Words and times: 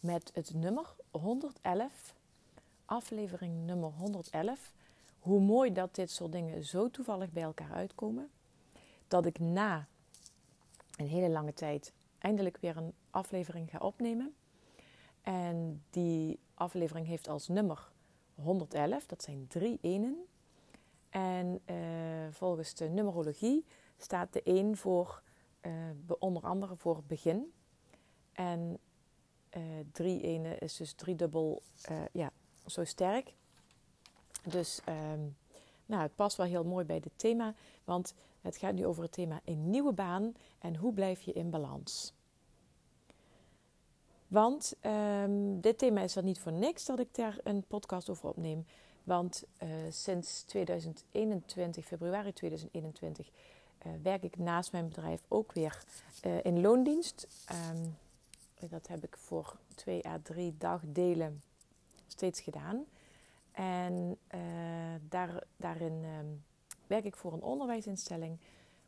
met 0.00 0.30
het 0.34 0.54
nummer 0.54 0.94
111. 1.10 2.14
Aflevering 2.84 3.66
nummer 3.66 3.90
111. 3.90 4.72
Hoe 5.18 5.40
mooi 5.40 5.72
dat 5.72 5.94
dit 5.94 6.10
soort 6.10 6.32
dingen 6.32 6.64
zo 6.64 6.90
toevallig 6.90 7.32
bij 7.32 7.42
elkaar 7.42 7.72
uitkomen. 7.72 8.30
Dat 9.08 9.26
ik 9.26 9.38
na 9.38 9.86
een 10.96 11.06
hele 11.06 11.28
lange 11.28 11.54
tijd 11.54 11.92
eindelijk 12.18 12.56
weer 12.60 12.76
een 12.76 12.92
aflevering 13.10 13.70
ga 13.70 13.78
opnemen. 13.78 14.34
En 15.22 15.82
die 15.90 16.38
aflevering 16.54 17.06
heeft 17.06 17.28
als 17.28 17.48
nummer 17.48 17.88
111, 18.34 19.06
dat 19.06 19.22
zijn 19.22 19.46
drie 19.48 19.78
enen. 19.82 20.24
En 21.08 21.60
uh, 21.70 21.76
volgens 22.30 22.74
de 22.74 22.88
numerologie 22.88 23.64
staat 23.96 24.32
de 24.32 24.42
1 24.42 24.76
voor 24.76 25.22
uh, 25.62 25.72
onder 26.18 26.42
andere 26.42 26.76
voor 26.76 27.02
begin. 27.06 27.52
En 28.32 28.78
uh, 29.56 29.62
drie 29.92 30.22
ene 30.22 30.56
is 30.58 30.76
dus 30.76 30.92
driedubbel 30.92 31.62
uh, 31.90 32.02
ja, 32.12 32.32
zo 32.66 32.84
sterk. 32.84 33.34
Dus 34.42 34.80
um, 34.88 35.36
nou, 35.86 36.02
het 36.02 36.14
past 36.14 36.36
wel 36.36 36.46
heel 36.46 36.64
mooi 36.64 36.84
bij 36.84 37.00
dit 37.00 37.12
thema, 37.16 37.54
want 37.84 38.14
het 38.40 38.56
gaat 38.56 38.74
nu 38.74 38.86
over 38.86 39.02
het 39.02 39.12
thema 39.12 39.40
een 39.44 39.70
nieuwe 39.70 39.92
baan 39.92 40.34
en 40.58 40.76
hoe 40.76 40.92
blijf 40.92 41.20
je 41.20 41.32
in 41.32 41.50
balans. 41.50 42.12
Want 44.26 44.74
um, 44.82 45.60
dit 45.60 45.78
thema 45.78 46.00
is 46.00 46.16
er 46.16 46.22
niet 46.22 46.40
voor 46.40 46.52
niks 46.52 46.84
dat 46.84 46.98
ik 46.98 47.14
daar 47.14 47.38
een 47.42 47.64
podcast 47.66 48.08
over 48.08 48.28
opneem. 48.28 48.66
Want 49.04 49.44
uh, 49.62 49.68
sinds 49.90 50.42
2021, 50.42 51.84
februari 51.86 52.32
2021, 52.32 53.28
uh, 53.86 53.92
werk 54.02 54.22
ik 54.22 54.38
naast 54.38 54.72
mijn 54.72 54.88
bedrijf 54.88 55.20
ook 55.28 55.52
weer 55.52 55.84
in 56.42 56.60
loondienst. 56.60 57.26
Um, 57.70 57.96
dat 58.66 58.86
heb 58.86 59.04
ik 59.04 59.16
voor 59.16 59.56
twee 59.74 60.06
à 60.06 60.18
drie 60.22 60.56
dagdelen 60.58 61.42
steeds 62.06 62.40
gedaan. 62.40 62.84
En 63.52 64.18
uh, 64.34 64.40
daar, 65.08 65.42
daarin 65.56 66.04
um, 66.04 66.44
werk 66.86 67.04
ik 67.04 67.16
voor 67.16 67.32
een 67.32 67.42
onderwijsinstelling 67.42 68.38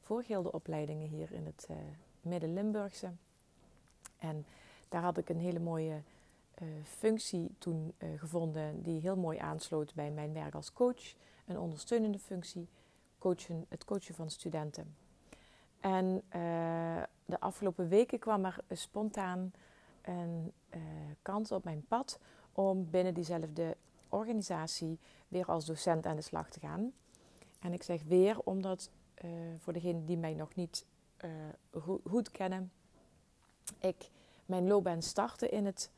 voor 0.00 0.22
gildeopleidingen 0.22 1.08
hier 1.08 1.32
in 1.32 1.46
het 1.46 1.66
uh, 1.70 1.76
Midden-Limburgse. 2.20 3.10
En 4.18 4.46
daar 4.88 5.02
had 5.02 5.18
ik 5.18 5.28
een 5.28 5.40
hele 5.40 5.58
mooie 5.58 6.02
uh, 6.62 6.68
functie 6.84 7.54
toen 7.58 7.94
gevonden 8.16 8.82
die 8.82 9.00
heel 9.00 9.16
mooi 9.16 9.38
aansloot 9.38 9.94
bij 9.94 10.10
mijn 10.10 10.32
werk 10.32 10.54
als 10.54 10.72
coach. 10.72 11.14
Een 11.46 11.58
ondersteunende 11.58 12.18
functie, 12.18 12.68
coachen, 13.18 13.66
het 13.68 13.84
coachen 13.84 14.14
van 14.14 14.30
studenten. 14.30 14.96
En 15.80 16.22
de 17.24 17.40
afgelopen 17.40 17.88
weken 17.88 18.18
kwam 18.18 18.44
er 18.44 18.58
spontaan 18.70 19.52
een 20.02 20.52
uh, 20.74 20.80
kans 21.22 21.52
op 21.52 21.64
mijn 21.64 21.84
pad 21.88 22.18
om 22.52 22.90
binnen 22.90 23.14
diezelfde 23.14 23.76
organisatie 24.08 24.98
weer 25.28 25.46
als 25.46 25.64
docent 25.64 26.06
aan 26.06 26.16
de 26.16 26.22
slag 26.22 26.50
te 26.50 26.60
gaan. 26.60 26.92
En 27.60 27.72
ik 27.72 27.82
zeg 27.82 28.02
weer 28.02 28.40
omdat 28.40 28.90
uh, 29.24 29.30
voor 29.58 29.72
degenen 29.72 30.04
die 30.04 30.16
mij 30.16 30.34
nog 30.34 30.54
niet 30.54 30.86
goed 32.04 32.30
kennen, 32.30 32.72
ik 33.78 34.10
mijn 34.46 34.66
loopbaan 34.66 35.02
startte 35.02 35.48
in 35.48 35.66
het 35.66 35.90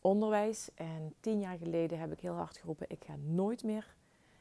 onderwijs. 0.00 0.70
En 0.74 1.14
tien 1.20 1.40
jaar 1.40 1.58
geleden 1.58 1.98
heb 1.98 2.12
ik 2.12 2.20
heel 2.20 2.34
hard 2.34 2.56
geroepen: 2.56 2.90
ik 2.90 3.04
ga 3.04 3.16
nooit 3.16 3.64
meer 3.64 3.94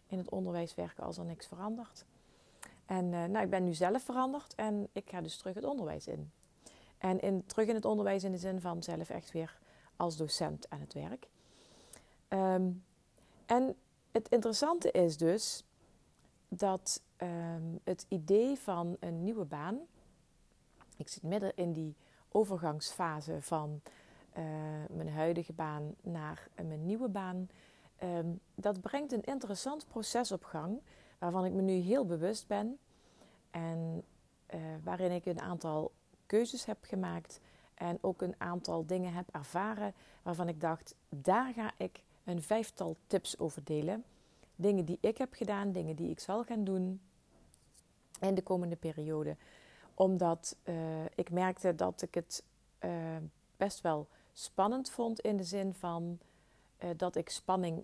in 0.08 0.18
het 0.18 0.30
onderwijs 0.30 0.76
werken 0.76 1.04
als 1.04 1.18
er 1.18 1.26
niks 1.26 1.48
verandert. 1.48 2.06
En 2.88 3.06
uh, 3.06 3.26
nou, 3.26 3.44
ik 3.44 3.50
ben 3.50 3.64
nu 3.64 3.74
zelf 3.74 4.04
veranderd 4.04 4.56
en 4.56 4.88
ik 4.92 5.10
ga 5.10 5.22
dus 5.22 5.38
terug 5.38 5.54
het 5.54 5.64
onderwijs 5.64 6.08
in. 6.08 6.32
En 6.98 7.20
in, 7.20 7.46
terug 7.46 7.68
in 7.68 7.76
het 7.76 7.86
onderwijs 7.86 8.24
in 8.24 8.32
de 8.32 8.38
zin 8.38 8.62
van 8.62 8.84
zelf 8.84 9.10
echt 9.10 9.32
weer 9.32 9.60
als 9.96 10.18
docent 10.18 10.70
aan 10.70 10.80
het 10.80 10.94
werk. 10.94 11.28
Um, 12.30 12.84
en 13.46 13.76
het 14.12 14.30
interessante 14.30 14.92
is 14.92 15.18
dus 15.18 15.64
dat 16.48 17.02
um, 17.18 17.80
het 17.84 18.06
idee 18.08 18.58
van 18.60 18.98
een 19.00 19.24
nieuwe 19.24 19.46
baan. 19.46 19.80
Ik 20.98 21.08
zit 21.08 21.24
midden 21.24 21.52
in 21.56 21.74
die 21.74 21.96
overgangsfase 22.32 23.42
van 23.42 23.82
uh, 24.38 24.44
mijn 24.90 25.10
huidige 25.10 25.54
baan 25.54 25.96
naar 26.02 26.48
mijn 26.56 26.86
nieuwe 26.86 27.08
baan. 27.08 27.50
Um, 28.04 28.40
dat 28.56 28.82
brengt 28.82 29.12
een 29.12 29.24
interessant 29.24 29.88
proces 29.88 30.32
op 30.32 30.44
gang, 30.44 30.82
waarvan 31.18 31.46
ik 31.46 31.54
me 31.54 31.62
nu 31.62 31.74
heel 31.74 32.06
bewust 32.06 32.48
ben. 32.48 32.78
En 33.52 34.04
uh, 34.54 34.60
waarin 34.84 35.12
ik 35.12 35.26
een 35.26 35.42
aantal 35.42 35.92
keuzes 36.26 36.66
heb 36.66 36.78
gemaakt 36.82 37.40
en 37.74 37.98
ook 38.02 38.22
een 38.22 38.36
aantal 38.38 38.86
dingen 38.86 39.14
heb 39.14 39.30
ervaren 39.32 39.94
waarvan 40.22 40.48
ik 40.48 40.62
dacht, 40.62 40.96
daar 41.10 41.54
ga 41.54 41.72
ik 41.78 42.04
een 42.24 42.42
vijftal 42.42 42.96
tips 43.08 43.40
over 43.40 43.64
delen. 43.64 44.04
Dingen 44.56 44.86
die 44.86 44.98
ik 45.02 45.18
heb 45.18 45.34
gedaan, 45.34 45.72
dingen 45.72 45.96
die 45.96 46.10
ik 46.10 46.20
zal 46.20 46.44
gaan 46.44 46.64
doen 46.64 47.02
in 48.20 48.36
de 48.36 48.42
komende 48.42 48.76
periode. 48.76 49.36
Omdat 49.94 50.56
uh, 50.64 51.06
ik 51.16 51.32
merkte 51.32 51.76
dat 51.76 52.02
ik 52.02 52.14
het 52.14 52.44
uh, 52.86 52.92
best 53.58 53.82
wel 53.82 54.08
spannend 54.34 54.90
vond 54.90 55.20
in 55.20 55.38
de 55.38 55.44
zin 55.44 55.74
van 55.74 56.20
dat 56.96 57.16
ik 57.16 57.30
spanning 57.30 57.84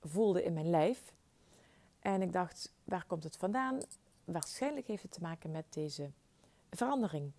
voelde 0.00 0.42
in 0.44 0.52
mijn 0.52 0.70
lijf. 0.70 1.12
En 2.00 2.22
ik 2.22 2.32
dacht, 2.32 2.72
waar 2.84 3.04
komt 3.06 3.24
het 3.24 3.36
vandaan? 3.36 3.78
Waarschijnlijk 4.24 4.86
heeft 4.86 5.02
het 5.02 5.12
te 5.12 5.20
maken 5.20 5.50
met 5.50 5.64
deze 5.68 6.10
verandering. 6.70 7.32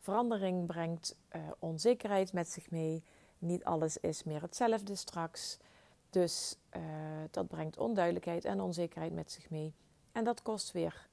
Verandering 0.00 0.66
brengt 0.66 1.16
uh, 1.36 1.42
onzekerheid 1.58 2.32
met 2.32 2.48
zich 2.48 2.70
mee. 2.70 3.02
Niet 3.38 3.64
alles 3.64 3.98
is 3.98 4.24
meer 4.24 4.42
hetzelfde 4.42 4.94
straks. 4.94 5.58
Dus 6.10 6.56
uh, 6.76 6.82
dat 7.30 7.48
brengt 7.48 7.78
onduidelijkheid 7.78 8.44
en 8.44 8.60
onzekerheid 8.60 9.12
met 9.12 9.32
zich 9.32 9.50
mee. 9.50 9.74
En 10.12 10.24
dat 10.24 10.42
kost 10.42 10.72
weer 10.72 11.08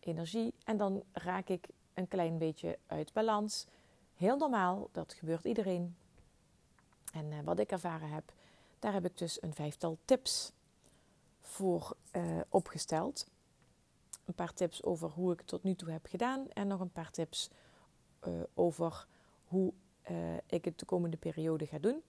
energie. 0.00 0.54
En 0.64 0.76
dan 0.76 1.02
raak 1.12 1.48
ik 1.48 1.68
een 1.94 2.08
klein 2.08 2.38
beetje 2.38 2.78
uit 2.86 3.12
balans. 3.12 3.66
Heel 4.14 4.36
normaal, 4.36 4.88
dat 4.92 5.12
gebeurt 5.12 5.44
iedereen. 5.44 5.96
En 7.12 7.30
uh, 7.30 7.38
wat 7.44 7.58
ik 7.58 7.70
ervaren 7.70 8.08
heb, 8.08 8.32
daar 8.78 8.92
heb 8.92 9.04
ik 9.04 9.18
dus 9.18 9.42
een 9.42 9.54
vijftal 9.54 9.98
tips 10.04 10.52
voor 11.42 11.96
opgesteld 12.48 13.26
een 14.24 14.34
paar 14.34 14.52
tips 14.52 14.82
over 14.82 15.08
hoe 15.08 15.32
ik 15.32 15.38
het 15.38 15.48
tot 15.48 15.62
nu 15.62 15.74
toe 15.74 15.90
heb 15.90 16.06
gedaan 16.06 16.50
en 16.50 16.66
nog 16.66 16.80
een 16.80 16.92
paar 16.92 17.10
tips 17.10 17.50
uh, 18.28 18.42
over 18.54 19.06
hoe 19.44 19.72
uh, 20.10 20.16
ik 20.46 20.64
het 20.64 20.78
de 20.78 20.84
komende 20.84 21.16
periode 21.16 21.66
ga 21.66 21.78
doen. 21.78 22.02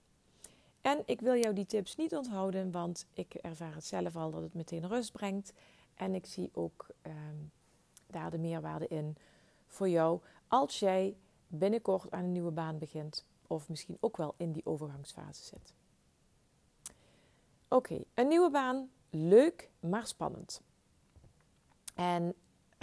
En 0.82 1.04
ik 1.06 1.22
wil 1.22 1.36
jou 1.36 1.54
die 1.54 1.66
tips 1.66 1.96
niet 1.96 2.16
onthouden, 2.16 2.72
want 2.72 3.06
ik 3.14 3.34
ervaar 3.34 3.74
het 3.76 3.86
zelf 3.86 4.16
al 4.16 4.32
dat 4.32 4.42
het 4.42 4.54
meteen 4.54 4.88
rust 4.88 5.12
brengt. 5.12 5.54
En 5.94 6.16
ik 6.16 6.26
zie 6.26 6.50
ook 6.54 6.88
um, 7.02 7.52
daar 8.08 8.32
de 8.32 8.38
meerwaarde 8.38 8.88
in 8.88 9.16
voor 9.68 9.90
jou 9.90 10.22
als 10.48 10.80
jij 10.80 11.16
binnenkort 11.48 12.12
aan 12.12 12.24
een 12.24 12.32
nieuwe 12.32 12.52
baan 12.52 12.78
begint, 12.78 13.26
of 13.48 13.70
misschien 13.70 13.98
ook 14.00 14.18
wel 14.18 14.34
in 14.38 14.52
die 14.52 14.66
overgangsfase 14.66 15.44
zit. 15.44 15.74
Oké, 17.68 18.04
een 18.14 18.28
nieuwe 18.28 18.50
baan, 18.52 18.90
leuk 19.14 19.70
maar 19.80 20.08
spannend. 20.08 20.62
En 21.94 22.34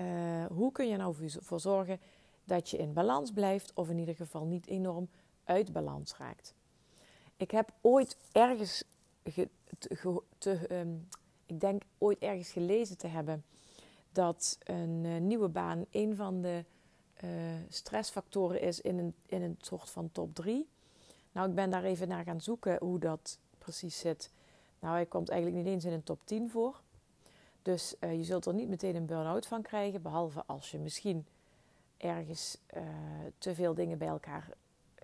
uh, 0.00 0.46
hoe 0.46 0.72
kun 0.72 0.88
je 0.88 0.96
nou 0.96 1.30
voor 1.40 1.60
zorgen 1.60 2.00
dat 2.44 2.70
je 2.70 2.76
in 2.76 2.92
balans 2.92 3.32
blijft, 3.32 3.72
of 3.74 3.88
in 3.88 3.98
ieder 3.98 4.14
geval 4.14 4.44
niet 4.44 4.66
enorm 4.66 5.08
uit 5.44 5.72
balans 5.72 6.16
raakt? 6.16 6.54
Ik 7.36 7.50
heb 7.50 7.72
ooit 7.80 8.16
ergens, 8.32 8.84
te, 10.38 10.66
ehm, 10.66 10.94
ik 11.46 11.60
denk 11.60 11.82
ooit 11.98 12.18
ergens 12.18 12.50
gelezen 12.50 12.98
te 12.98 13.06
hebben 13.06 13.44
dat 14.12 14.58
een 14.64 15.04
uh, 15.04 15.20
nieuwe 15.20 15.48
baan 15.48 15.84
een 15.90 16.16
van 16.16 16.40
de 16.40 16.64
uh, 17.24 17.30
stressfactoren 17.68 18.60
is 18.60 18.80
in 18.80 18.98
een, 18.98 19.14
in 19.26 19.42
een 19.42 19.56
soort 19.60 19.90
van 19.90 20.12
top 20.12 20.34
3. 20.34 20.68
Nou, 21.32 21.48
ik 21.48 21.54
ben 21.54 21.70
daar 21.70 21.84
even 21.84 22.08
naar 22.08 22.24
gaan 22.24 22.40
zoeken 22.40 22.76
hoe 22.78 22.98
dat 22.98 23.38
precies 23.58 23.98
zit. 23.98 24.30
Nou, 24.80 24.94
hij 24.94 25.06
komt 25.06 25.28
eigenlijk 25.28 25.64
niet 25.64 25.72
eens 25.72 25.84
in 25.84 25.92
een 25.92 26.02
top 26.02 26.20
10 26.24 26.50
voor. 26.50 26.80
Dus 27.62 27.94
uh, 28.00 28.16
je 28.16 28.24
zult 28.24 28.46
er 28.46 28.54
niet 28.54 28.68
meteen 28.68 28.96
een 28.96 29.06
burn-out 29.06 29.46
van 29.46 29.62
krijgen, 29.62 30.02
behalve 30.02 30.42
als 30.46 30.70
je 30.70 30.78
misschien 30.78 31.26
ergens 31.96 32.58
uh, 32.76 32.82
te 33.38 33.54
veel 33.54 33.74
dingen 33.74 33.98
bij 33.98 34.08
elkaar, 34.08 34.50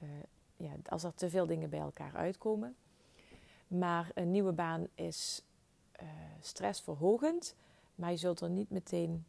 uh, 0.02 0.08
ja, 0.56 0.72
als 0.88 1.04
er 1.04 1.14
te 1.14 1.30
veel 1.30 1.46
dingen 1.46 1.70
bij 1.70 1.80
elkaar 1.80 2.14
uitkomen. 2.14 2.76
Maar 3.66 4.10
een 4.14 4.30
nieuwe 4.30 4.52
baan 4.52 4.86
is 4.94 5.44
stressverhogend, 6.40 7.54
maar 7.94 8.10
je 8.10 8.16
zult 8.16 8.40
er 8.40 8.50
niet 8.50 8.70
meteen 8.70 9.24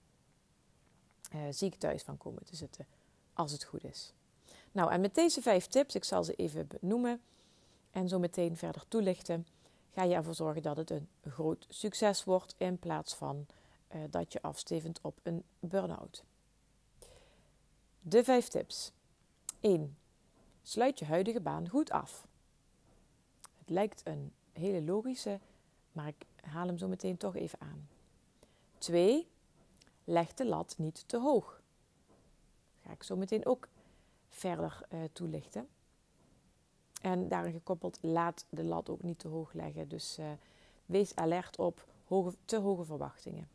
ziek 1.49 1.75
thuis 1.75 2.03
van 2.03 2.17
komen 2.17 2.45
te 2.45 2.55
zitten, 2.55 2.85
als 3.33 3.51
het 3.51 3.63
goed 3.63 3.83
is. 3.83 4.13
Nou, 4.71 4.91
en 4.91 5.01
met 5.01 5.15
deze 5.15 5.41
vijf 5.41 5.67
tips, 5.67 5.95
ik 5.95 6.03
zal 6.03 6.23
ze 6.23 6.33
even 6.33 6.67
benoemen 6.67 7.21
en 7.91 8.07
zo 8.07 8.19
meteen 8.19 8.57
verder 8.57 8.87
toelichten 8.87 9.47
ga 9.97 10.03
je 10.03 10.15
ervoor 10.15 10.33
zorgen 10.33 10.61
dat 10.61 10.77
het 10.77 10.89
een 10.89 11.07
groot 11.21 11.65
succes 11.69 12.23
wordt 12.23 12.55
in 12.57 12.79
plaats 12.79 13.15
van 13.15 13.45
uh, 13.95 14.01
dat 14.09 14.33
je 14.33 14.41
afstevend 14.41 14.99
op 15.01 15.19
een 15.23 15.43
burn-out. 15.59 16.23
De 17.99 18.23
vijf 18.23 18.47
tips. 18.47 18.91
1. 19.59 19.97
Sluit 20.63 20.99
je 20.99 21.05
huidige 21.05 21.41
baan 21.41 21.69
goed 21.69 21.91
af. 21.91 22.27
Het 23.57 23.69
lijkt 23.69 24.01
een 24.05 24.33
hele 24.51 24.81
logische, 24.81 25.39
maar 25.91 26.07
ik 26.07 26.25
haal 26.41 26.67
hem 26.67 26.77
zo 26.77 26.87
meteen 26.87 27.17
toch 27.17 27.35
even 27.35 27.59
aan. 27.61 27.87
2. 28.77 29.27
Leg 30.03 30.33
de 30.33 30.45
lat 30.45 30.75
niet 30.77 31.03
te 31.07 31.19
hoog. 31.19 31.61
Ga 32.83 32.91
ik 32.91 33.03
zo 33.03 33.15
meteen 33.15 33.45
ook 33.45 33.67
verder 34.29 34.81
uh, 34.93 34.99
toelichten. 35.13 35.67
En 37.01 37.27
daarin 37.27 37.53
gekoppeld, 37.53 37.97
laat 38.01 38.45
de 38.49 38.63
lat 38.63 38.89
ook 38.89 39.03
niet 39.03 39.19
te 39.19 39.27
hoog 39.27 39.53
leggen. 39.53 39.87
Dus 39.87 40.19
uh, 40.19 40.25
wees 40.85 41.15
alert 41.15 41.57
op 41.57 41.85
hoge, 42.05 42.33
te 42.45 42.57
hoge 42.57 42.83
verwachtingen. 42.83 43.47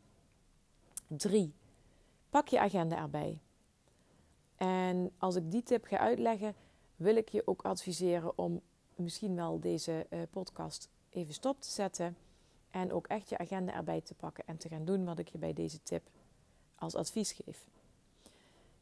3. 1.07 1.53
Pak 2.29 2.47
je 2.47 2.59
agenda 2.59 2.97
erbij. 2.97 3.39
En 4.55 5.11
als 5.17 5.35
ik 5.35 5.51
die 5.51 5.63
tip 5.63 5.85
ga 5.85 5.97
uitleggen, 5.97 6.55
wil 6.95 7.15
ik 7.15 7.29
je 7.29 7.47
ook 7.47 7.61
adviseren 7.61 8.37
om 8.37 8.61
misschien 8.95 9.35
wel 9.35 9.59
deze 9.59 10.07
uh, 10.09 10.21
podcast 10.29 10.89
even 11.09 11.33
stop 11.33 11.61
te 11.61 11.69
zetten. 11.69 12.17
En 12.69 12.91
ook 12.91 13.07
echt 13.07 13.29
je 13.29 13.37
agenda 13.37 13.73
erbij 13.73 14.01
te 14.01 14.13
pakken 14.13 14.43
en 14.47 14.57
te 14.57 14.69
gaan 14.69 14.85
doen 14.85 15.05
wat 15.05 15.19
ik 15.19 15.27
je 15.27 15.37
bij 15.37 15.53
deze 15.53 15.83
tip 15.83 16.09
als 16.75 16.95
advies 16.95 17.31
geef. 17.31 17.67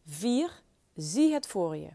4. 0.06 0.64
Zie 0.96 1.34
het 1.34 1.48
voor 1.48 1.78
je. 1.78 1.90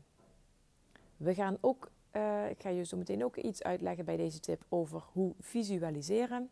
We 1.17 1.35
gaan 1.35 1.59
ook 1.61 1.91
uh, 2.17 2.51
ik 2.51 2.63
ga 2.63 2.69
je 2.69 2.85
zo 2.85 2.97
meteen 2.97 3.25
ook 3.25 3.37
iets 3.37 3.63
uitleggen 3.63 4.05
bij 4.05 4.17
deze 4.17 4.41
tip 4.41 4.65
over 4.69 5.03
hoe 5.13 5.35
visualiseren, 5.41 6.51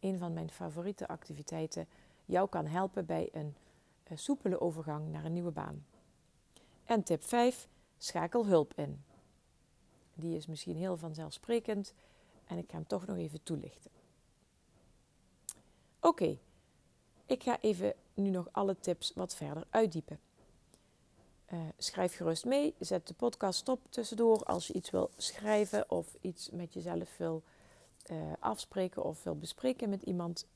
een 0.00 0.18
van 0.18 0.32
mijn 0.32 0.50
favoriete 0.50 1.08
activiteiten, 1.08 1.86
jou 2.24 2.48
kan 2.48 2.66
helpen 2.66 3.06
bij 3.06 3.28
een 3.32 3.54
uh, 4.10 4.18
soepele 4.18 4.60
overgang 4.60 5.08
naar 5.08 5.24
een 5.24 5.32
nieuwe 5.32 5.50
baan. 5.50 5.84
En 6.84 7.02
tip 7.02 7.22
5, 7.22 7.68
schakel 7.98 8.46
hulp 8.46 8.72
in. 8.76 9.02
Die 10.14 10.36
is 10.36 10.46
misschien 10.46 10.76
heel 10.76 10.96
vanzelfsprekend 10.96 11.94
en 12.46 12.58
ik 12.58 12.70
ga 12.70 12.76
hem 12.76 12.86
toch 12.86 13.06
nog 13.06 13.16
even 13.16 13.42
toelichten. 13.42 13.90
Oké, 16.00 16.38
ik 17.26 17.42
ga 17.42 17.60
even 17.60 17.94
nu 18.14 18.30
nog 18.30 18.48
alle 18.52 18.76
tips 18.80 19.12
wat 19.14 19.36
verder 19.36 19.66
uitdiepen. 19.70 20.18
Uh, 21.52 21.58
schrijf 21.76 22.16
gerust 22.16 22.44
mee. 22.44 22.74
Zet 22.78 23.06
de 23.06 23.14
podcast 23.14 23.58
stop 23.58 23.80
tussendoor 23.88 24.44
als 24.44 24.66
je 24.66 24.72
iets 24.72 24.90
wil 24.90 25.10
schrijven 25.16 25.90
of 25.90 26.16
iets 26.20 26.50
met 26.50 26.74
jezelf 26.74 27.16
wil 27.16 27.42
uh, 28.10 28.16
afspreken 28.38 29.04
of 29.04 29.22
wil 29.22 29.36
bespreken 29.36 29.88
met 29.88 30.02
iemand. 30.02 30.46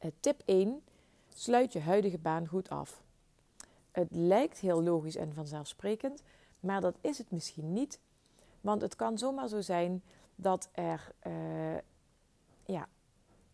Uh, 0.00 0.10
tip 0.20 0.42
1. 0.44 0.82
Sluit 1.28 1.72
je 1.72 1.80
huidige 1.80 2.18
baan 2.18 2.46
goed 2.46 2.68
af. 2.68 3.02
Het 3.90 4.08
lijkt 4.10 4.58
heel 4.58 4.82
logisch 4.82 5.16
en 5.16 5.34
vanzelfsprekend, 5.34 6.22
maar 6.60 6.80
dat 6.80 6.96
is 7.00 7.18
het 7.18 7.30
misschien 7.30 7.72
niet. 7.72 8.00
Want 8.60 8.82
het 8.82 8.96
kan 8.96 9.18
zomaar 9.18 9.48
zo 9.48 9.60
zijn 9.60 10.02
dat 10.34 10.68
er 10.72 11.12
ja, 12.64 12.88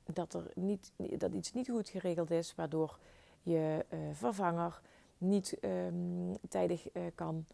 dat 0.05 0.35
er 0.35 0.51
niet, 0.55 0.93
dat 0.97 1.33
iets 1.33 1.53
niet 1.53 1.71
goed 1.71 1.89
geregeld 1.89 2.31
is, 2.31 2.55
waardoor 2.55 2.99
je 3.43 3.85
vervanger 4.13 4.81
niet 5.25 5.57
um, 5.61 6.37
tijdig 6.49 6.95
uh, 6.95 7.03
kan 7.15 7.47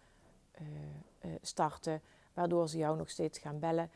uh, 0.60 0.66
uh, 1.24 1.36
starten, 1.42 2.00
waardoor 2.32 2.68
ze 2.68 2.78
jou 2.78 2.96
nog 2.96 3.10
steeds 3.10 3.38
gaan 3.38 3.58
bellen 3.58 3.90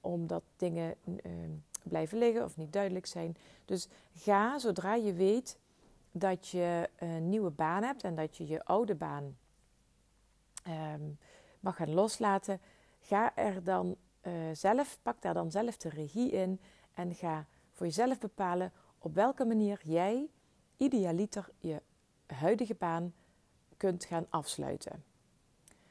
omdat 0.00 0.42
dingen 0.56 0.94
ehm, 1.04 1.50
blijven 1.82 2.18
liggen 2.18 2.44
of 2.44 2.56
niet 2.56 2.72
duidelijk 2.72 3.06
zijn. 3.06 3.36
Dus 3.64 3.88
ga 4.14 4.58
zodra 4.58 4.94
je 4.94 5.12
weet 5.12 5.58
dat 6.12 6.48
je 6.48 6.88
een 6.96 7.28
nieuwe 7.28 7.50
baan 7.50 7.82
hebt 7.82 8.04
en 8.04 8.14
dat 8.14 8.36
je 8.36 8.46
je 8.46 8.64
oude 8.64 8.94
baan 8.94 9.36
um, 10.68 11.18
mag 11.60 11.76
gaan 11.76 11.94
loslaten, 11.94 12.60
ga 13.00 13.36
er 13.36 13.64
dan 13.64 13.96
zelf, 14.52 14.98
pak 15.02 15.22
daar 15.22 15.34
dan 15.34 15.50
zelf 15.50 15.76
de 15.76 15.88
regie 15.88 16.30
in 16.30 16.60
en 16.94 17.14
ga 17.14 17.46
voor 17.72 17.86
jezelf 17.86 18.18
bepalen 18.18 18.72
op 18.98 19.14
welke 19.14 19.44
manier 19.44 19.80
jij 19.82 20.28
idealiter 20.76 21.48
je 21.58 21.82
huidige 22.34 22.74
baan 22.74 23.12
kunt 23.76 24.04
gaan 24.04 24.26
afsluiten. 24.28 25.04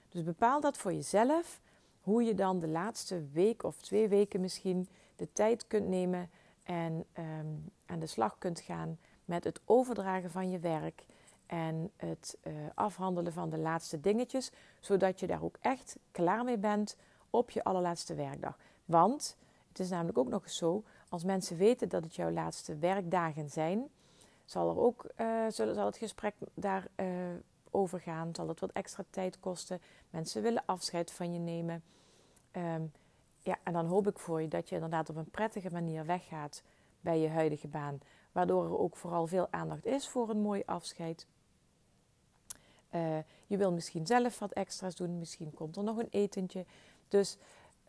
Dus 0.10 0.24
bepaal 0.24 0.62
dat 0.62 0.78
voor 0.78 0.94
jezelf, 0.94 1.60
hoe 2.02 2.24
je 2.24 2.34
dan 2.34 2.60
de 2.60 2.68
laatste 2.68 3.28
week 3.32 3.64
of 3.64 3.82
twee 3.82 4.08
weken 4.08 4.42
misschien 4.42 4.88
de 5.16 5.28
tijd 5.34 5.68
kunt 5.68 5.88
nemen 5.88 6.30
en 6.64 7.06
um, 7.18 7.72
aan 7.86 8.00
de 8.00 8.08
slag 8.08 8.38
kunt 8.38 8.60
gaan 8.60 8.98
met 9.26 9.44
het 9.44 9.62
overdragen 9.66 10.32
van 10.32 10.50
je 10.52 10.60
werk 10.60 11.06
en 11.46 11.92
het 11.96 12.38
uh, 12.44 12.54
afhandelen 12.74 13.34
van 13.34 13.50
de 13.50 13.58
laatste 13.58 14.00
dingetjes, 14.00 14.52
zodat 14.80 15.20
je 15.20 15.28
daar 15.28 15.44
ook 15.44 15.58
echt 15.62 15.98
klaar 16.12 16.44
mee 16.44 16.58
bent 16.58 16.96
op 17.30 17.50
je 17.50 17.64
allerlaatste 17.64 18.16
werkdag. 18.16 18.58
Want 18.86 19.38
het 19.68 19.80
is 19.80 19.90
namelijk 19.90 20.18
ook 20.18 20.30
nog 20.30 20.44
eens 20.44 20.58
zo, 20.58 20.84
als 21.10 21.24
mensen 21.24 21.58
weten 21.58 21.90
dat 21.90 22.04
het 22.04 22.16
jouw 22.16 22.32
laatste 22.32 22.78
werkdagen 22.78 23.50
zijn, 23.50 23.90
zal, 24.50 24.70
er 24.70 24.80
ook, 24.80 25.06
uh, 25.18 25.46
zal, 25.50 25.86
het 25.86 25.98
gesprek 25.98 26.36
daarover 26.54 26.92
uh, 26.96 27.40
over 27.70 28.00
gaan. 28.00 28.36
Zal 28.36 28.48
het 28.48 28.60
wat 28.60 28.72
extra 28.72 29.04
tijd 29.10 29.40
kosten. 29.40 29.82
Mensen 30.10 30.42
willen 30.42 30.64
afscheid 30.66 31.12
van 31.12 31.34
je 31.34 31.40
nemen. 31.40 31.84
Um, 32.52 32.92
ja, 33.40 33.58
en 33.64 33.74
dan 33.74 33.86
hoop 33.86 34.08
ik 34.08 34.20
voor 34.20 34.42
je 34.42 34.48
dat 34.48 34.70
je 34.70 34.76
inderdaad 34.76 35.10
op 35.10 35.16
een 35.16 35.30
prettige 35.30 35.72
manier 35.72 36.06
weggaat 36.06 36.64
bij 37.02 37.20
je 37.20 37.30
huidige 37.30 37.68
baan. 37.68 38.00
Waardoor 38.32 38.66
er 38.66 38.80
ook 38.80 38.98
vooral 38.98 39.28
veel 39.28 39.48
aandacht 39.52 39.86
is 39.86 40.08
voor 40.08 40.30
een 40.30 40.42
mooi 40.42 40.64
afscheid. 40.66 41.28
Uh, 42.96 43.18
je 43.48 43.58
wil 43.58 43.72
misschien 43.72 44.08
zelf 44.08 44.40
wat 44.40 44.52
extra's 44.52 44.96
doen. 44.96 45.20
Misschien 45.20 45.54
komt 45.54 45.76
er 45.76 45.84
nog 45.84 45.98
een 45.98 46.10
etentje. 46.12 46.66
Dus 47.08 47.38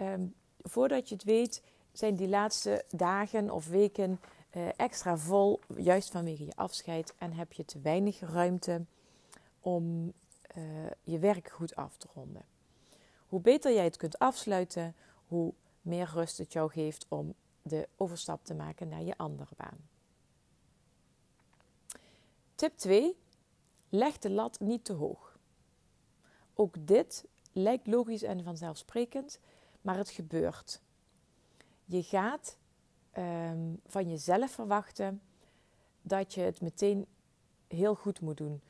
um, 0.01 0.35
voordat 0.63 1.09
je 1.09 1.15
het 1.15 1.25
weet, 1.25 1.63
zijn 1.93 2.17
die 2.17 2.29
laatste 2.29 2.85
dagen 2.91 3.51
of 3.51 3.69
weken 3.69 4.21
extra 4.77 5.17
vol, 5.17 5.61
juist 5.77 6.11
vanwege 6.11 6.45
je 6.45 6.57
afscheid. 6.57 7.15
En 7.19 7.33
heb 7.33 7.53
je 7.53 7.65
te 7.65 7.81
weinig 7.81 8.21
ruimte 8.21 8.85
om 9.61 10.13
uh, 10.57 10.91
je 11.03 11.19
werk 11.19 11.51
goed 11.51 11.75
af 11.77 11.97
te 11.97 12.09
ronden. 12.15 12.45
Hoe 13.29 13.41
beter 13.41 13.73
jij 13.73 13.85
het 13.85 13.97
kunt 13.97 14.19
afsluiten, 14.19 14.95
hoe 15.27 15.53
meer 15.83 16.11
rust 16.15 16.39
het 16.39 16.53
jou 16.53 16.71
geeft 16.71 17.07
om 17.09 17.35
de 17.63 17.89
overstap 17.97 18.45
te 18.45 18.55
maken 18.55 18.89
naar 18.89 19.03
je 19.03 19.17
andere 19.17 19.55
baan. 19.57 19.89
Tip 22.55 22.77
2. 22.77 23.17
Leg 23.89 24.19
de 24.19 24.31
lat 24.31 24.61
niet 24.61 24.85
te 24.85 24.93
hoog. 24.93 25.39
Ook 26.55 26.87
dit 26.87 27.25
lijkt 27.53 27.87
logisch 27.87 28.23
en 28.23 28.45
vanzelfsprekend, 28.45 29.39
maar 29.81 29.97
het 29.97 30.11
gebeurt. 30.11 30.81
Je 31.85 32.03
gaat 32.03 32.57
um, 33.19 33.81
van 33.87 34.09
jezelf 34.09 34.51
verwachten 34.51 35.21
dat 36.03 36.35
je 36.35 36.41
het 36.41 36.61
meteen 36.61 37.07
heel 37.69 37.95
goed 37.95 38.21
moet 38.21 38.37
doen. 38.37 38.61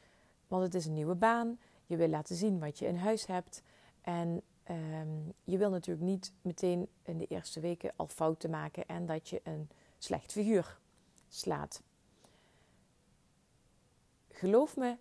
Want 0.49 0.62
het 0.62 0.75
is 0.75 0.87
een 0.87 0.94
nieuwe 0.94 1.14
baan. 1.14 1.59
Je 1.87 1.97
wil 1.97 2.09
laten 2.09 2.37
zien 2.37 2.59
wat 2.59 2.78
je 2.78 2.87
in 2.87 2.97
huis 2.97 3.26
hebt. 3.26 3.62
En 4.00 4.42
um, 4.70 5.32
je 5.44 5.59
wil 5.59 5.70
natuurlijk 5.70 6.06
niet 6.06 6.32
meteen 6.42 6.88
in 7.02 7.18
de 7.18 7.26
eerste 7.26 7.61
weken 7.61 7.92
al 7.97 8.06
fouten 8.06 8.50
maken 8.50 8.87
en 8.87 9.06
dat 9.06 9.28
je 9.28 9.40
een 9.44 9.68
slecht 9.99 10.32
figuur 10.32 10.78
slaat. 11.28 11.82
Geloof 14.28 14.76
me, 14.76 14.97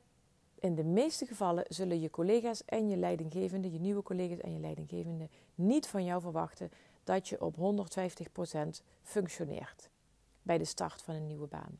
in 0.59 0.75
de 0.75 0.83
meeste 0.83 1.25
gevallen 1.25 1.65
zullen 1.67 2.01
je 2.01 2.09
collega's 2.09 2.65
en 2.65 2.89
je 2.89 2.97
leidinggevende, 2.97 3.71
je 3.71 3.79
nieuwe 3.79 4.03
collega's 4.03 4.39
en 4.39 4.53
je 4.53 4.59
leidinggevende, 4.59 5.29
niet 5.55 5.87
van 5.87 6.03
jou 6.03 6.21
verwachten 6.21 6.71
dat 7.03 7.27
je 7.27 7.41
op 7.41 7.55
150% 7.55 8.83
functioneert 9.03 9.89
bij 10.41 10.57
de 10.57 10.65
start 10.65 11.01
van 11.01 11.15
een 11.15 11.27
nieuwe 11.27 11.47
baan. 11.47 11.79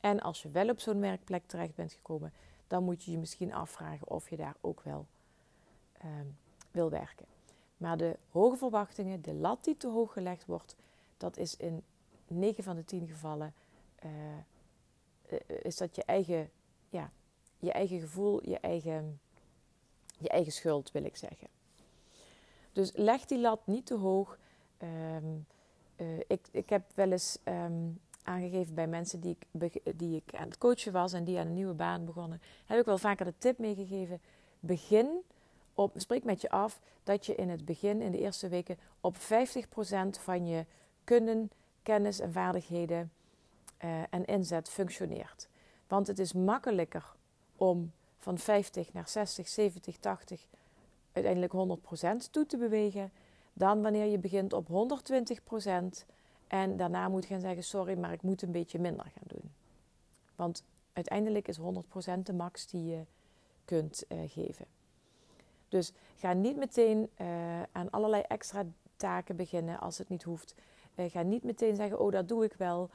En 0.00 0.20
als 0.20 0.42
je 0.42 0.48
wel 0.48 0.68
op 0.68 0.80
zo'n 0.80 1.00
werkplek 1.00 1.46
terecht 1.46 1.74
bent 1.74 1.92
gekomen, 1.92 2.32
dan 2.66 2.84
moet 2.84 3.04
je 3.04 3.10
je 3.10 3.18
misschien 3.18 3.54
afvragen 3.54 4.08
of 4.08 4.30
je 4.30 4.36
daar 4.36 4.56
ook 4.60 4.82
wel 4.82 5.06
ehm, 5.92 6.26
wil 6.70 6.90
werken. 6.90 7.26
Maar 7.76 7.96
de 7.96 8.16
hoge 8.30 8.56
verwachtingen, 8.56 9.22
de 9.22 9.34
lat 9.34 9.64
die 9.64 9.76
te 9.76 9.88
hoog 9.88 10.12
gelegd 10.12 10.46
wordt, 10.46 10.76
dat 11.16 11.36
is 11.36 11.56
in 11.56 11.82
9 12.26 12.64
van 12.64 12.76
de 12.76 12.84
10 12.84 13.06
gevallen 13.06 13.54
uh, 14.04 14.10
is 15.62 15.76
dat 15.76 15.96
je 15.96 16.04
eigen, 16.04 16.50
ja, 16.88 17.10
je 17.58 17.72
eigen 17.72 18.00
gevoel, 18.00 18.48
je 18.48 18.58
eigen, 18.58 19.20
je 20.18 20.28
eigen 20.28 20.52
schuld, 20.52 20.92
wil 20.92 21.04
ik 21.04 21.16
zeggen. 21.16 21.48
Dus 22.76 22.90
leg 22.94 23.24
die 23.24 23.38
lat 23.38 23.66
niet 23.66 23.86
te 23.86 23.94
hoog. 23.94 24.38
Um, 24.82 25.46
uh, 25.96 26.18
ik, 26.26 26.48
ik 26.50 26.68
heb 26.70 26.82
wel 26.94 27.10
eens 27.10 27.38
um, 27.44 28.00
aangegeven 28.22 28.74
bij 28.74 28.86
mensen 28.86 29.20
die 29.20 29.36
ik, 29.50 29.98
die 29.98 30.16
ik 30.16 30.34
aan 30.34 30.48
het 30.48 30.58
coachen 30.58 30.92
was 30.92 31.12
en 31.12 31.24
die 31.24 31.38
aan 31.38 31.46
een 31.46 31.54
nieuwe 31.54 31.74
baan 31.74 32.04
begonnen, 32.04 32.40
heb 32.66 32.78
ik 32.78 32.84
wel 32.84 32.98
vaker 32.98 33.24
de 33.24 33.34
tip 33.38 33.58
meegegeven: 33.58 34.20
begin 34.60 35.22
op, 35.74 35.92
spreek 35.94 36.24
met 36.24 36.40
je 36.40 36.50
af 36.50 36.80
dat 37.02 37.26
je 37.26 37.34
in 37.34 37.48
het 37.48 37.64
begin, 37.64 38.00
in 38.00 38.12
de 38.12 38.18
eerste 38.18 38.48
weken, 38.48 38.78
op 39.00 39.16
50% 39.16 39.20
van 40.20 40.46
je 40.46 40.64
kunnen, 41.04 41.50
kennis 41.82 42.20
en 42.20 42.32
vaardigheden 42.32 43.12
uh, 43.84 44.00
en 44.10 44.24
inzet 44.24 44.68
functioneert. 44.68 45.48
Want 45.88 46.06
het 46.06 46.18
is 46.18 46.32
makkelijker 46.32 47.14
om 47.56 47.92
van 48.18 48.38
50 48.38 48.92
naar 48.92 49.08
60, 49.08 49.48
70, 49.48 49.96
80, 49.96 50.46
uiteindelijk 51.16 51.80
100% 52.26 52.30
toe 52.30 52.46
te 52.46 52.56
bewegen, 52.56 53.10
dan 53.52 53.82
wanneer 53.82 54.04
je 54.04 54.18
begint 54.18 54.52
op 54.52 54.68
120% 54.68 56.04
en 56.46 56.76
daarna 56.76 57.08
moet 57.08 57.24
gaan 57.24 57.40
zeggen: 57.40 57.64
sorry, 57.64 57.98
maar 57.98 58.12
ik 58.12 58.22
moet 58.22 58.42
een 58.42 58.52
beetje 58.52 58.78
minder 58.78 59.04
gaan 59.04 59.26
doen. 59.26 59.52
Want 60.34 60.64
uiteindelijk 60.92 61.48
is 61.48 61.58
100% 61.58 61.62
de 62.22 62.32
max 62.32 62.66
die 62.66 62.84
je 62.84 63.04
kunt 63.64 64.04
uh, 64.08 64.18
geven. 64.26 64.66
Dus 65.68 65.92
ga 66.16 66.32
niet 66.32 66.56
meteen 66.56 67.10
uh, 67.20 67.26
aan 67.72 67.90
allerlei 67.90 68.22
extra 68.22 68.64
taken 68.96 69.36
beginnen 69.36 69.80
als 69.80 69.98
het 69.98 70.08
niet 70.08 70.22
hoeft. 70.22 70.54
Uh, 70.94 71.10
ga 71.10 71.22
niet 71.22 71.42
meteen 71.42 71.76
zeggen: 71.76 72.00
oh, 72.00 72.12
dat 72.12 72.28
doe 72.28 72.44
ik 72.44 72.52
wel. 72.52 72.90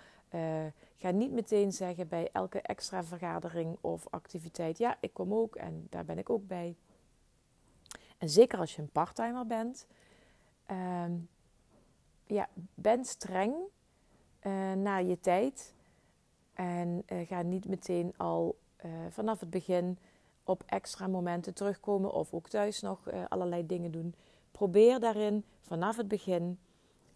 ga 0.97 1.11
niet 1.11 1.31
meteen 1.31 1.71
zeggen 1.71 2.07
bij 2.07 2.29
elke 2.31 2.61
extra 2.61 3.03
vergadering 3.03 3.77
of 3.81 4.07
activiteit: 4.09 4.77
ja, 4.77 4.97
ik 4.99 5.13
kom 5.13 5.33
ook 5.33 5.55
en 5.55 5.87
daar 5.89 6.05
ben 6.05 6.17
ik 6.17 6.29
ook 6.29 6.47
bij. 6.47 6.75
En 8.21 8.29
zeker 8.29 8.59
als 8.59 8.75
je 8.75 8.81
een 8.81 8.91
parttimer 8.91 9.47
bent, 9.47 9.87
ehm, 10.65 11.11
ja, 12.25 12.49
ben 12.73 13.05
streng 13.05 13.53
uh, 14.41 14.73
naar 14.73 15.03
je 15.03 15.19
tijd. 15.19 15.73
En 16.53 17.03
uh, 17.07 17.27
ga 17.27 17.41
niet 17.41 17.67
meteen 17.67 18.13
al 18.17 18.57
uh, 18.85 18.91
vanaf 19.09 19.39
het 19.39 19.49
begin 19.49 19.97
op 20.43 20.63
extra 20.65 21.07
momenten 21.07 21.53
terugkomen 21.53 22.13
of 22.13 22.33
ook 22.33 22.49
thuis 22.49 22.81
nog 22.81 23.11
allerlei 23.27 23.65
dingen 23.65 23.91
doen. 23.91 24.15
Probeer 24.51 24.99
daarin 24.99 25.45
vanaf 25.61 25.97
het 25.97 26.07
begin 26.07 26.59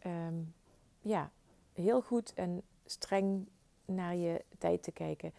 um, 0.05 0.53
ja, 1.01 1.31
heel 1.73 2.01
goed 2.01 2.33
en 2.33 2.61
streng 2.85 3.47
naar 3.85 4.15
je 4.15 4.43
tijd 4.57 4.83
te 4.83 4.91
kijken. 4.91 5.33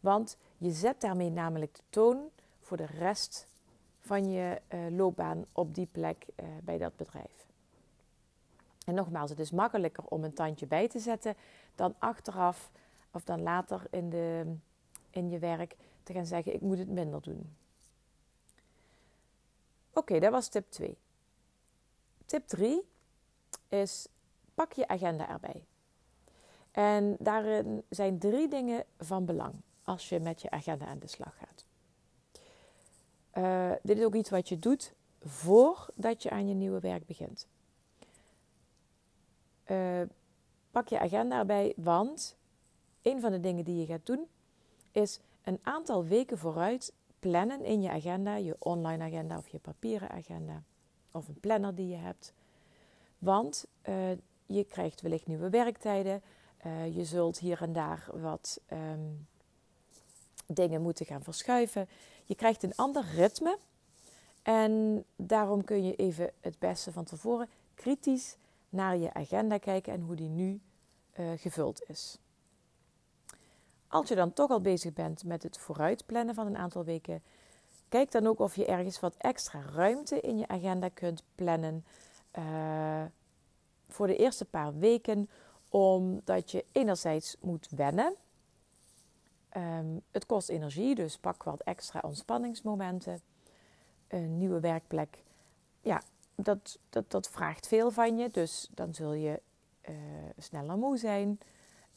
Want 0.00 0.36
je 0.58 0.70
zet 0.70 1.00
daarmee 1.00 1.30
namelijk 1.30 1.74
de 1.74 1.82
toon 1.90 2.30
voor 2.60 2.76
de 2.76 2.86
rest 2.86 3.47
van 4.08 4.30
je 4.30 4.60
loopbaan 4.90 5.44
op 5.52 5.74
die 5.74 5.88
plek 5.92 6.26
bij 6.62 6.78
dat 6.78 6.96
bedrijf. 6.96 7.46
En 8.88 8.94
nogmaals, 8.94 9.30
het 9.30 9.38
is 9.38 9.50
makkelijker 9.50 10.04
om 10.04 10.24
een 10.24 10.32
tandje 10.32 10.66
bij 10.66 10.88
te 10.88 10.98
zetten 10.98 11.34
dan 11.74 11.94
achteraf 11.98 12.70
of 13.10 13.24
dan 13.24 13.42
later 13.42 13.82
in, 13.90 14.10
de, 14.10 14.54
in 15.10 15.30
je 15.30 15.38
werk 15.38 15.76
te 16.02 16.12
gaan 16.12 16.26
zeggen: 16.26 16.54
ik 16.54 16.60
moet 16.60 16.78
het 16.78 16.88
minder 16.88 17.22
doen. 17.22 17.56
Oké, 19.92 20.18
dat 20.18 20.32
was 20.32 20.48
tip 20.48 20.70
2. 20.70 20.96
Tip 22.26 22.46
3 22.46 22.88
is 23.68 24.08
pak 24.54 24.72
je 24.72 24.88
agenda 24.88 25.28
erbij. 25.28 25.64
En 26.70 27.16
daarin 27.18 27.82
zijn 27.88 28.18
drie 28.18 28.48
dingen 28.48 28.84
van 28.98 29.24
belang 29.24 29.54
als 29.82 30.08
je 30.08 30.20
met 30.20 30.42
je 30.42 30.50
agenda 30.50 30.86
aan 30.86 30.98
de 30.98 31.06
slag 31.06 31.36
gaat. 31.36 31.64
Uh, 33.34 33.72
dit 33.82 33.98
is 33.98 34.04
ook 34.04 34.14
iets 34.14 34.30
wat 34.30 34.48
je 34.48 34.58
doet 34.58 34.94
voordat 35.20 36.22
je 36.22 36.30
aan 36.30 36.48
je 36.48 36.54
nieuwe 36.54 36.80
werk 36.80 37.06
begint. 37.06 37.46
Uh, 39.66 40.02
pak 40.70 40.88
je 40.88 41.00
agenda 41.00 41.38
erbij, 41.38 41.72
want 41.76 42.36
een 43.02 43.20
van 43.20 43.32
de 43.32 43.40
dingen 43.40 43.64
die 43.64 43.76
je 43.76 43.86
gaat 43.86 44.06
doen 44.06 44.26
is 44.92 45.20
een 45.42 45.58
aantal 45.62 46.04
weken 46.04 46.38
vooruit 46.38 46.92
plannen 47.18 47.64
in 47.64 47.82
je 47.82 47.90
agenda, 47.90 48.34
je 48.36 48.56
online 48.58 49.04
agenda 49.04 49.36
of 49.36 49.48
je 49.48 49.58
papieren 49.58 50.10
agenda 50.10 50.62
of 51.10 51.28
een 51.28 51.40
planner 51.40 51.74
die 51.74 51.88
je 51.88 51.96
hebt. 51.96 52.32
Want 53.18 53.66
uh, 53.88 54.10
je 54.46 54.64
krijgt 54.64 55.00
wellicht 55.00 55.26
nieuwe 55.26 55.50
werktijden, 55.50 56.22
je 56.92 57.04
zult 57.04 57.38
hier 57.38 57.62
en 57.62 57.72
daar 57.72 58.08
wat 58.12 58.60
um, 58.72 59.26
dingen 60.46 60.82
moeten 60.82 61.06
gaan 61.06 61.22
verschuiven. 61.22 61.88
Je 62.28 62.34
krijgt 62.34 62.62
een 62.62 62.76
ander 62.76 63.04
ritme 63.14 63.58
en 64.42 65.04
daarom 65.16 65.64
kun 65.64 65.84
je 65.84 65.94
even 65.94 66.32
het 66.40 66.58
beste 66.58 66.92
van 66.92 67.04
tevoren 67.04 67.48
kritisch 67.74 68.36
naar 68.68 68.96
je 68.96 69.14
agenda 69.14 69.58
kijken 69.58 69.92
en 69.92 70.00
hoe 70.00 70.16
die 70.16 70.28
nu 70.28 70.60
uh, 71.18 71.26
gevuld 71.36 71.82
is. 71.86 72.18
Als 73.86 74.08
je 74.08 74.14
dan 74.14 74.32
toch 74.32 74.50
al 74.50 74.60
bezig 74.60 74.92
bent 74.92 75.24
met 75.24 75.42
het 75.42 75.58
vooruitplannen 75.58 76.34
van 76.34 76.46
een 76.46 76.56
aantal 76.56 76.84
weken, 76.84 77.22
kijk 77.88 78.10
dan 78.10 78.26
ook 78.26 78.38
of 78.38 78.56
je 78.56 78.66
ergens 78.66 79.00
wat 79.00 79.14
extra 79.18 79.60
ruimte 79.74 80.20
in 80.20 80.38
je 80.38 80.48
agenda 80.48 80.88
kunt 80.88 81.22
plannen 81.34 81.84
uh, 82.38 83.04
voor 83.88 84.06
de 84.06 84.16
eerste 84.16 84.44
paar 84.44 84.78
weken, 84.78 85.30
omdat 85.68 86.50
je 86.50 86.64
enerzijds 86.72 87.36
moet 87.40 87.68
wennen. 87.70 88.14
Um, 89.56 90.02
het 90.10 90.26
kost 90.26 90.48
energie, 90.48 90.94
dus 90.94 91.18
pak 91.18 91.42
wat 91.42 91.60
extra 91.60 92.00
ontspanningsmomenten. 92.02 93.20
Een 94.08 94.38
nieuwe 94.38 94.60
werkplek 94.60 95.22
ja, 95.80 96.02
dat, 96.34 96.78
dat, 96.90 97.10
dat 97.10 97.28
vraagt 97.28 97.66
veel 97.66 97.90
van 97.90 98.18
je. 98.18 98.28
Dus 98.30 98.68
dan 98.70 98.94
zul 98.94 99.12
je 99.12 99.40
uh, 99.88 99.94
sneller 100.38 100.76
moe 100.76 100.96
zijn. 100.96 101.40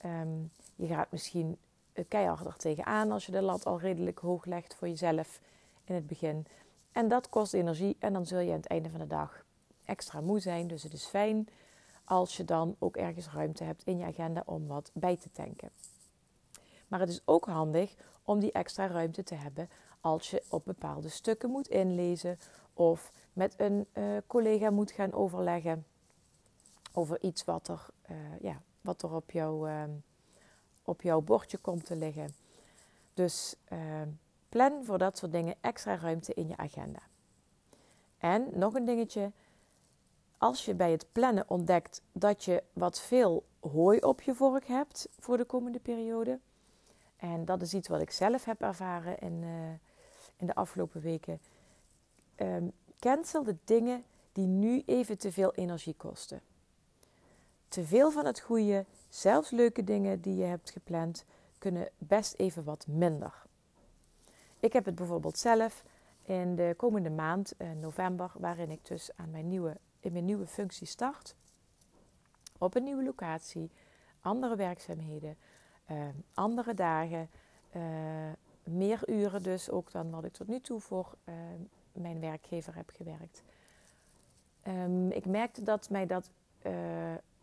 Um, 0.06 0.52
je 0.76 0.88
gaat 0.88 1.12
misschien 1.12 1.58
keiharder 2.08 2.56
tegenaan 2.56 3.12
als 3.12 3.26
je 3.26 3.32
de 3.32 3.42
lat 3.42 3.66
al 3.66 3.80
redelijk 3.80 4.20
hoog 4.20 4.46
legt 4.46 4.76
voor 4.76 4.88
jezelf 4.88 5.40
in 5.84 5.96
het 5.96 6.08
begin. 6.08 6.46
En 6.92 7.08
dat 7.08 7.30
kost 7.30 7.54
energie 7.54 7.96
en 8.00 8.14
dan 8.14 8.26
zul 8.26 8.40
je 8.40 8.52
aan 8.52 8.58
het 8.58 8.68
einde 8.68 8.90
van 8.90 9.00
de 9.00 9.08
dag 9.08 9.46
extra 9.86 10.22
moe 10.22 10.40
zijn. 10.40 10.68
Dus 10.68 10.84
het 10.84 10.94
is 10.94 11.06
fijn 11.06 11.48
als 12.04 12.38
je 12.38 12.46
dan 12.46 12.76
ook 12.80 12.98
ergens 12.98 13.30
ruimte 13.30 13.64
hebt 13.64 13.84
in 13.84 13.98
je 13.98 14.06
agenda 14.06 14.44
om 14.46 14.68
wat 14.68 14.92
bij 14.94 15.18
te 15.18 15.32
tanken. 15.32 15.70
Maar 16.92 17.00
het 17.00 17.10
is 17.10 17.22
ook 17.26 17.46
handig 17.46 17.96
om 18.24 18.40
die 18.40 18.52
extra 18.52 18.88
ruimte 18.88 19.24
te 19.24 19.36
hebben 19.36 19.70
als 20.02 20.30
je 20.30 20.44
op 20.50 20.66
bepaalde 20.66 21.10
stukken 21.10 21.50
moet 21.50 21.68
inlezen 21.68 22.40
of 22.74 23.12
met 23.34 23.54
een 23.58 23.88
uh, 23.94 24.18
collega 24.28 24.70
moet 24.70 24.92
gaan 24.92 25.14
overleggen 25.14 25.86
over 26.94 27.22
iets 27.22 27.44
wat 27.44 27.68
er, 27.68 27.88
uh, 28.12 28.18
ja, 28.42 28.62
wat 28.82 29.02
er 29.02 29.14
op, 29.14 29.32
jou, 29.32 29.70
uh, 29.70 29.84
op 30.84 31.02
jouw 31.02 31.22
bordje 31.22 31.58
komt 31.58 31.86
te 31.86 31.96
liggen. 31.96 32.36
Dus 33.14 33.56
plan 34.50 34.86
voor 34.86 34.98
dat 34.98 35.18
soort 35.18 35.32
dingen 35.32 35.56
extra 35.62 35.96
ruimte 35.96 36.34
in 36.34 36.48
je 36.48 36.58
agenda. 36.58 37.00
En 38.18 38.48
nog 38.54 38.74
een 38.74 38.86
dingetje. 38.86 39.32
Als 40.38 40.66
je 40.66 40.74
bij 40.74 40.92
het 40.92 41.06
plannen 41.12 41.50
ontdekt 41.50 42.02
dat 42.12 42.44
je 42.44 42.64
wat 42.74 43.00
veel 43.00 43.46
hooi 43.60 44.00
op 44.00 44.22
je 44.22 44.36
vork 44.36 44.68
hebt 44.68 45.08
voor 45.20 45.38
de 45.38 45.46
komende 45.46 45.80
periode. 45.80 46.40
En 47.22 47.46
dat 47.46 47.62
is 47.62 47.74
iets 47.74 47.88
wat 47.88 48.02
ik 48.02 48.12
zelf 48.12 48.46
heb 48.46 48.62
ervaren 48.62 49.20
in, 49.20 49.44
in 50.38 50.48
de 50.48 50.56
afgelopen 50.56 51.02
weken. 51.02 51.40
Um, 52.36 52.72
Cancel 53.00 53.44
de 53.44 53.56
dingen 53.64 54.04
die 54.32 54.48
nu 54.48 54.84
even 54.86 55.18
te 55.18 55.32
veel 55.32 55.54
energie 55.54 55.96
kosten. 55.98 56.42
Te 57.68 57.86
veel 57.86 58.12
van 58.12 58.26
het 58.26 58.40
goede, 58.40 58.86
zelfs 59.10 59.50
leuke 59.50 59.84
dingen 59.84 60.22
die 60.22 60.36
je 60.36 60.44
hebt 60.44 60.70
gepland, 60.70 61.26
kunnen 61.58 61.90
best 61.98 62.34
even 62.34 62.64
wat 62.64 62.88
minder. 62.88 63.34
Ik 64.60 64.74
heb 64.74 64.86
het 64.86 64.96
bijvoorbeeld 64.96 65.38
zelf 65.38 65.84
in 66.24 66.56
de 66.56 66.74
komende 66.78 67.10
maand, 67.10 67.54
eh, 67.58 67.72
november, 67.72 68.32
waarin 68.34 68.72
ik 68.72 68.86
dus 68.86 69.10
aan 69.16 69.30
mijn 69.30 69.48
nieuwe, 69.48 69.78
in 70.00 70.12
mijn 70.12 70.26
nieuwe 70.26 70.48
functie 70.48 70.88
start. 70.88 71.36
Op 72.58 72.76
een 72.76 72.84
nieuwe 72.84 73.04
locatie, 73.04 73.72
andere 74.22 74.56
werkzaamheden, 74.56 75.38
uh, 75.92 75.98
andere 76.34 76.74
dagen. 76.74 77.30
Uh, 77.76 77.82
meer 78.64 79.10
uren 79.10 79.44
dus 79.44 79.70
ook 79.70 79.92
dan 79.92 80.10
wat 80.10 80.24
ik 80.24 80.34
tot 80.34 80.48
nu 80.48 80.60
toe 80.60 80.80
voor 80.80 81.16
uh, 81.26 81.36
mijn 81.92 82.20
werkgever 82.20 82.76
heb 82.76 82.90
gewerkt. 82.90 83.44
Um, 84.68 85.12
ik 85.12 85.26
merkte 85.26 85.64
dat 85.64 85.90
mij 85.90 86.06
dat 86.06 86.32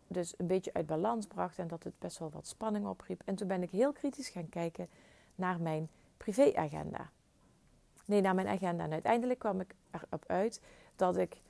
dus 0.07 0.33
een 0.37 0.47
beetje 0.47 0.73
uit 0.73 0.85
balans 0.85 1.27
bracht 1.27 1.59
en 1.59 1.67
dat 1.67 1.83
het 1.83 1.99
best 1.99 2.17
wel 2.17 2.29
wat 2.29 2.47
spanning 2.47 2.87
opriep. 2.87 3.21
En 3.25 3.35
toen 3.35 3.47
ben 3.47 3.63
ik 3.63 3.69
heel 3.69 3.91
kritisch 3.91 4.29
gaan 4.29 4.49
kijken 4.49 4.87
naar 5.35 5.61
mijn 5.61 5.89
privéagenda. 6.17 7.09
Nee, 8.05 8.21
naar 8.21 8.35
mijn 8.35 8.47
agenda. 8.47 8.83
En 8.83 8.91
uiteindelijk 8.91 9.39
kwam 9.39 9.59
ik 9.59 9.75
erop 9.91 10.23
uit 10.27 10.61
dat 10.95 11.17
ik, 11.17 11.41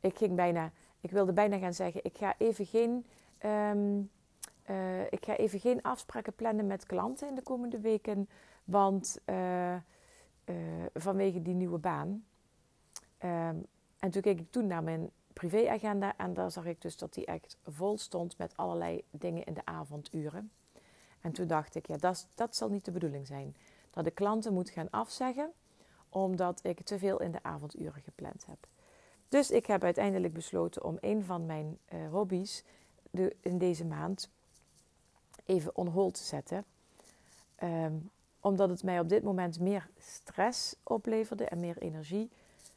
ik 0.00 0.16
ging 0.16 0.34
bijna, 0.34 0.70
ik 1.00 1.10
wilde 1.10 1.32
bijna 1.32 1.58
gaan 1.58 1.74
zeggen, 1.74 2.04
ik 2.04 2.16
ga 2.16 2.34
even 2.38 2.66
geen, 2.66 3.06
um, 3.44 4.10
uh, 4.70 5.00
ik 5.00 5.24
ga 5.24 5.36
even 5.36 5.60
geen 5.60 5.82
afspraken 5.82 6.34
plannen 6.34 6.66
met 6.66 6.86
klanten 6.86 7.28
in 7.28 7.34
de 7.34 7.42
komende 7.42 7.80
weken, 7.80 8.28
want 8.64 9.20
uh, 9.26 9.76
vanwege 10.94 11.42
die 11.42 11.54
nieuwe 11.54 11.78
baan. 11.78 12.24
Um, 13.24 13.66
en 13.98 14.10
toen 14.10 14.22
keek 14.22 14.40
ik 14.40 14.50
toen 14.50 14.66
naar 14.66 14.82
mijn 14.82 15.10
privéagenda 15.32 16.16
en 16.16 16.34
daar 16.34 16.50
zag 16.50 16.64
ik 16.64 16.80
dus 16.80 16.96
dat 16.96 17.14
die 17.14 17.24
echt 17.24 17.56
vol 17.62 17.98
stond 17.98 18.38
met 18.38 18.56
allerlei 18.56 19.04
dingen 19.10 19.44
in 19.44 19.54
de 19.54 19.64
avonduren. 19.64 20.50
En 21.20 21.32
toen 21.32 21.46
dacht 21.46 21.74
ik, 21.74 21.86
ja, 21.86 21.96
dat, 21.96 22.28
dat 22.34 22.56
zal 22.56 22.68
niet 22.68 22.84
de 22.84 22.90
bedoeling 22.90 23.26
zijn. 23.26 23.56
Dat 23.90 24.06
ik 24.06 24.14
klanten 24.14 24.52
moet 24.52 24.70
gaan 24.70 24.90
afzeggen 24.90 25.52
omdat 26.08 26.64
ik 26.64 26.82
te 26.82 26.98
veel 26.98 27.20
in 27.20 27.30
de 27.30 27.42
avonduren 27.42 28.02
gepland 28.02 28.46
heb. 28.46 28.66
Dus 29.28 29.50
ik 29.50 29.66
heb 29.66 29.84
uiteindelijk 29.84 30.32
besloten 30.32 30.84
om 30.84 30.96
een 31.00 31.24
van 31.24 31.46
mijn 31.46 31.78
hobby's 32.10 32.64
de, 33.10 33.36
in 33.40 33.58
deze 33.58 33.84
maand 33.84 34.30
even 35.44 35.76
on 35.76 35.86
hold 35.86 36.14
te 36.14 36.22
zetten. 36.22 36.64
Um, 37.62 38.10
omdat 38.40 38.68
het 38.68 38.82
mij 38.82 39.00
op 39.00 39.08
dit 39.08 39.22
moment 39.22 39.60
meer 39.60 39.88
stress 39.98 40.74
opleverde 40.82 41.44
en 41.44 41.60
meer 41.60 41.78
energie 41.78 42.30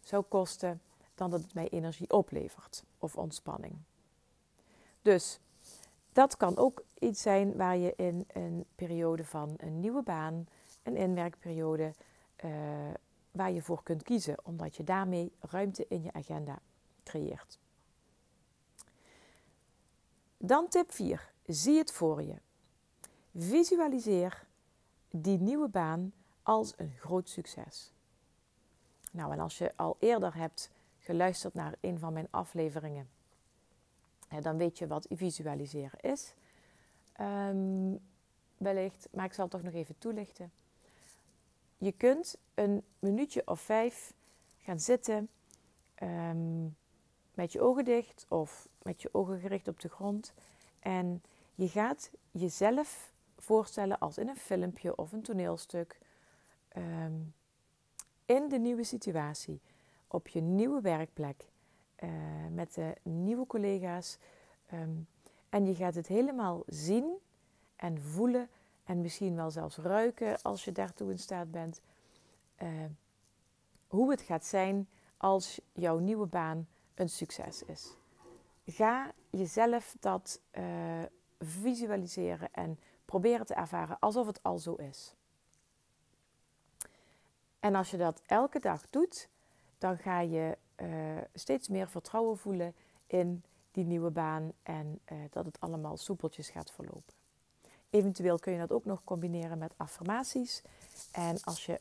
zou 0.04 0.24
kosten 0.24 0.82
dan 1.16 1.30
dat 1.30 1.42
het 1.42 1.54
mij 1.54 1.70
energie 1.70 2.12
oplevert 2.12 2.84
of 3.00 3.18
ontspanning. 3.18 3.76
Dus 5.02 5.40
dat 6.12 6.38
kan 6.38 6.58
ook 6.58 6.84
iets 7.00 7.22
zijn 7.22 7.56
waar 7.56 7.78
je 7.78 7.94
in 7.96 8.26
een 8.28 8.66
periode 8.76 9.24
van 9.24 9.54
een 9.58 9.80
nieuwe 9.80 10.02
baan, 10.02 10.48
een 10.84 10.96
inwerkperiode, 10.96 11.94
uh, 12.46 12.52
waar 13.32 13.52
je 13.52 13.62
voor 13.62 13.84
kunt 13.84 14.04
kiezen, 14.04 14.36
omdat 14.44 14.76
je 14.76 14.84
daarmee 14.84 15.32
ruimte 15.40 15.86
in 15.90 16.04
je 16.04 16.14
agenda 16.14 16.60
creëert. 17.04 17.60
Dan 20.38 20.68
tip 20.68 20.92
4. 20.92 21.32
Zie 21.46 21.78
het 21.78 21.92
voor 21.92 22.24
je. 22.24 22.36
Visualiseer 23.40 24.46
die 25.10 25.38
nieuwe 25.40 25.68
baan 25.68 26.14
als 26.44 26.74
een 26.78 26.94
groot 27.00 27.30
succes. 27.30 27.92
Nou, 29.12 29.32
en 29.32 29.40
als 29.40 29.58
je 29.58 29.72
al 29.76 29.98
eerder 30.00 30.36
hebt 30.36 30.70
geluisterd 31.00 31.54
naar 31.54 31.76
een 31.82 32.00
van 32.00 32.14
mijn 32.14 32.28
afleveringen, 32.30 33.10
dan 34.42 34.58
weet 34.58 34.78
je 34.78 34.88
wat 34.88 35.08
visualiseren 35.10 36.00
is. 36.00 36.34
Um, 37.22 38.00
wellicht, 38.58 39.08
maar 39.12 39.26
ik 39.26 39.34
zal 39.34 39.44
het 39.44 39.54
toch 39.54 39.64
nog 39.64 39.74
even 39.74 39.98
toelichten. 39.98 40.52
Je 41.78 41.92
kunt 41.92 42.38
een 42.54 42.84
minuutje 43.00 43.42
of 43.46 43.60
vijf 43.60 44.14
gaan 44.58 44.80
zitten 44.80 45.30
um, 46.04 46.76
met 47.34 47.52
je 47.52 47.62
ogen 47.62 47.86
dicht 47.86 48.26
of 48.28 48.68
met 48.82 49.02
je 49.02 49.10
ogen 49.12 49.40
gericht 49.40 49.68
op 49.68 49.80
de 49.80 49.90
grond. 49.90 50.34
En 50.80 51.24
je 51.56 51.68
gaat 51.68 52.12
jezelf 52.32 53.16
voorstellen 53.38 54.00
als 54.00 54.18
in 54.18 54.28
een 54.28 54.38
filmpje 54.38 54.96
of 54.96 55.12
een 55.12 55.22
toneelstuk. 55.22 56.00
Um, 56.78 57.34
in 58.26 58.50
de 58.50 58.60
nieuwe 58.60 58.84
situatie 58.84 59.62
op 60.08 60.28
je 60.28 60.42
nieuwe 60.42 60.82
werkplek 60.82 61.50
uh, 62.00 62.10
met 62.52 62.74
de 62.74 62.96
nieuwe 63.04 63.48
collega's. 63.48 64.18
Um, 64.74 65.08
en 65.50 65.66
je 65.66 65.76
gaat 65.76 65.96
het 65.96 66.08
helemaal 66.08 66.64
zien 66.66 67.18
en 67.76 68.02
voelen 68.02 68.50
en 68.84 69.02
misschien 69.02 69.36
wel 69.36 69.52
zelfs 69.52 69.78
ruiken 69.78 70.42
als 70.42 70.66
je 70.66 70.72
daartoe 70.72 71.12
in 71.12 71.20
staat 71.20 71.52
bent. 71.52 71.82
Uh, 72.64 72.70
hoe 73.88 74.12
het 74.12 74.22
gaat 74.22 74.46
zijn 74.46 74.90
als 75.18 75.62
jouw 75.74 75.98
nieuwe 75.98 76.26
baan 76.26 76.68
een 76.96 77.10
succes 77.10 77.64
is. 77.64 77.96
Ga 78.66 79.12
jezelf 79.30 79.96
dat 80.00 80.42
uh, 80.52 80.64
visualiseren 81.40 82.50
en 82.52 82.80
proberen 83.08 83.46
te 83.46 83.54
ervaren 83.54 84.00
alsof 84.00 84.28
het 84.28 84.44
al 84.44 84.58
zo 84.58 84.74
is. 84.74 85.14
En 87.60 87.76
als 87.76 87.92
je 87.92 87.98
dat 87.98 88.22
elke 88.26 88.60
dag 88.60 88.90
doet, 88.90 89.30
dan 89.78 89.98
ga 89.98 90.20
je 90.20 90.58
uh, 90.78 90.88
steeds 91.34 91.68
meer 91.68 91.90
vertrouwen 91.90 92.38
voelen 92.38 92.76
in 93.08 93.44
die 93.72 93.86
nieuwe 93.86 94.10
baan 94.10 94.52
en 94.64 95.00
uh, 95.12 95.18
dat 95.30 95.46
het 95.46 95.60
allemaal 95.60 95.98
soepeltjes 95.98 96.50
gaat 96.50 96.72
verlopen. 96.72 97.14
Eventueel 97.90 98.40
kun 98.40 98.54
je 98.54 98.60
dat 98.60 98.72
ook 98.72 98.86
nog 98.86 99.04
combineren 99.04 99.58
met 99.58 99.74
affirmaties. 99.78 100.62
En 101.12 101.42
als 101.44 101.66
je 101.66 101.80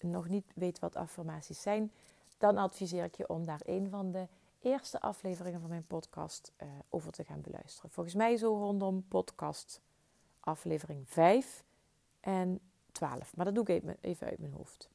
nog 0.00 0.28
niet 0.28 0.52
weet 0.54 0.78
wat 0.78 0.96
affirmaties 0.96 1.62
zijn, 1.62 1.92
dan 2.38 2.56
adviseer 2.56 3.04
ik 3.04 3.16
je 3.16 3.28
om 3.28 3.44
daar 3.44 3.60
een 3.64 3.90
van 3.90 4.10
de 4.10 4.28
eerste 4.60 5.00
afleveringen 5.00 5.60
van 5.60 5.70
mijn 5.70 5.86
podcast 5.86 6.52
uh, 6.62 6.68
over 6.88 7.12
te 7.12 7.24
gaan 7.24 7.40
beluisteren. 7.40 7.90
Volgens 7.90 8.14
mij 8.14 8.36
zo 8.36 8.56
rondom 8.56 9.04
podcast 9.08 9.80
aflevering 10.40 11.08
5 11.08 11.64
en 12.20 12.60
12. 12.92 13.36
Maar 13.36 13.44
dat 13.44 13.54
doe 13.54 13.66
ik 13.66 13.96
even 14.00 14.26
uit 14.26 14.38
mijn 14.38 14.52
hoofd. 14.52 14.88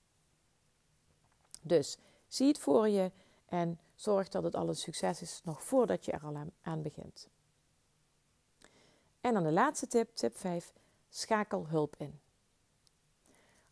Dus 1.62 1.98
zie 2.28 2.48
het 2.48 2.60
voor 2.60 2.90
je 2.90 3.12
en 3.46 3.80
zorg 3.96 4.30
dat 4.30 4.44
het 4.44 4.56
al 4.56 4.68
een 4.68 4.76
succes 4.76 5.22
is 5.22 5.42
nog 5.44 5.64
voordat 5.64 6.06
je 6.06 6.12
er 6.12 6.24
al 6.24 6.52
aan 6.62 6.82
begint. 6.82 7.28
En 9.22 9.34
dan 9.34 9.44
de 9.44 9.52
laatste 9.52 9.88
tip, 9.88 10.16
tip 10.16 10.38
5. 10.38 10.74
Schakel 11.10 11.68
hulp 11.68 11.96
in. 11.98 12.20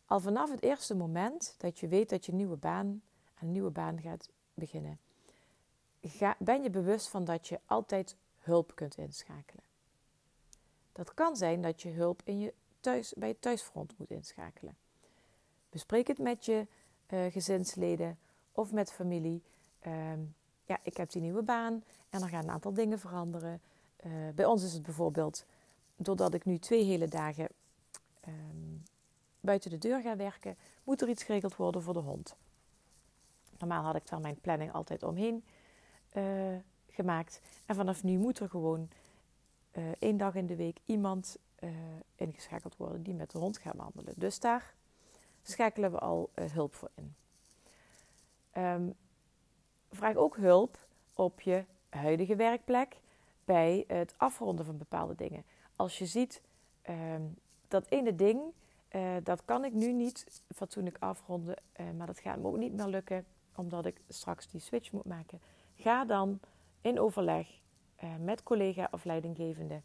Al 0.06 0.20
vanaf 0.20 0.50
het 0.50 0.62
eerste 0.62 0.94
moment 0.94 1.54
dat 1.58 1.78
je 1.78 1.88
weet 1.88 2.10
dat 2.10 2.26
je 2.26 2.32
nieuwe 2.32 2.56
baan, 2.56 2.86
aan 3.34 3.46
een 3.46 3.52
nieuwe 3.52 3.70
baan 3.70 4.00
gaat 4.00 4.28
beginnen, 4.54 4.98
ben 6.38 6.62
je 6.62 6.70
bewust 6.70 7.08
van 7.08 7.24
dat 7.24 7.48
je 7.48 7.60
altijd 7.66 8.16
hulp 8.38 8.74
kunt 8.74 8.96
inschakelen. 8.96 9.64
Dat 10.94 11.14
kan 11.14 11.36
zijn 11.36 11.62
dat 11.62 11.82
je 11.82 11.90
hulp 11.90 12.22
in 12.24 12.38
je 12.38 12.54
thuis, 12.80 13.14
bij 13.16 13.28
het 13.28 13.40
thuisfront 13.40 13.98
moet 13.98 14.10
inschakelen. 14.10 14.76
Bespreek 15.70 16.06
het 16.06 16.18
met 16.18 16.44
je 16.44 16.66
uh, 17.08 17.32
gezinsleden 17.32 18.18
of 18.52 18.72
met 18.72 18.92
familie. 18.92 19.42
Um, 19.86 20.34
ja, 20.64 20.78
ik 20.82 20.96
heb 20.96 21.10
die 21.10 21.22
nieuwe 21.22 21.42
baan 21.42 21.84
en 22.10 22.22
er 22.22 22.28
gaan 22.28 22.42
een 22.42 22.50
aantal 22.50 22.74
dingen 22.74 22.98
veranderen. 22.98 23.60
Uh, 24.06 24.12
bij 24.34 24.44
ons 24.44 24.62
is 24.64 24.72
het 24.72 24.82
bijvoorbeeld, 24.82 25.44
doordat 25.96 26.34
ik 26.34 26.44
nu 26.44 26.58
twee 26.58 26.84
hele 26.84 27.08
dagen 27.08 27.48
um, 28.28 28.82
buiten 29.40 29.70
de 29.70 29.78
deur 29.78 30.00
ga 30.00 30.16
werken, 30.16 30.56
moet 30.84 31.02
er 31.02 31.08
iets 31.08 31.22
geregeld 31.22 31.56
worden 31.56 31.82
voor 31.82 31.94
de 31.94 32.00
hond. 32.00 32.36
Normaal 33.58 33.84
had 33.84 33.96
ik 33.96 34.08
daar 34.08 34.20
mijn 34.20 34.40
planning 34.40 34.72
altijd 34.72 35.02
omheen 35.02 35.44
uh, 36.12 36.56
gemaakt. 36.90 37.40
En 37.66 37.74
vanaf 37.74 38.02
nu 38.02 38.18
moet 38.18 38.38
er 38.38 38.48
gewoon 38.48 38.88
uh, 39.74 39.84
één 39.98 40.16
dag 40.16 40.34
in 40.34 40.46
de 40.46 40.56
week 40.56 40.78
iemand 40.84 41.38
ingeschakeld 42.14 42.76
worden 42.76 43.02
die 43.02 43.14
met 43.14 43.30
de 43.30 43.38
hond 43.38 43.58
gaat 43.58 43.76
wandelen. 43.76 44.14
Dus 44.16 44.40
daar 44.40 44.74
schakelen 45.42 45.90
we 45.90 45.98
al 45.98 46.30
hulp 46.34 46.74
voor 46.74 46.90
in. 46.94 47.14
Um, 48.62 48.94
vraag 49.90 50.16
ook 50.16 50.36
hulp 50.36 50.86
op 51.14 51.40
je 51.40 51.64
huidige 51.88 52.36
werkplek 52.36 53.00
bij 53.44 53.84
het 53.86 54.14
afronden 54.16 54.64
van 54.64 54.78
bepaalde 54.78 55.14
dingen. 55.14 55.44
Als 55.76 55.98
je 55.98 56.06
ziet 56.06 56.42
um, 56.90 57.36
dat 57.68 57.86
ene 57.88 58.14
ding, 58.14 58.42
dat 59.22 59.44
kan 59.44 59.64
ik 59.64 59.72
nu 59.72 59.92
niet 59.92 60.42
fatsoenlijk 60.54 60.96
afronden, 61.00 61.56
uh, 61.80 61.90
maar 61.96 62.06
dat 62.06 62.18
gaat 62.18 62.38
me 62.38 62.46
ook 62.46 62.56
niet 62.56 62.72
meer 62.72 62.86
lukken 62.86 63.26
omdat 63.54 63.86
ik 63.86 64.00
straks 64.08 64.48
die 64.48 64.60
switch 64.60 64.92
moet 64.92 65.04
maken. 65.04 65.40
Ga 65.76 66.04
dan 66.04 66.40
in 66.80 67.00
overleg 67.00 67.48
uh, 68.02 68.10
met 68.20 68.42
collega 68.42 68.88
of 68.90 69.04
leidinggevende 69.04 69.82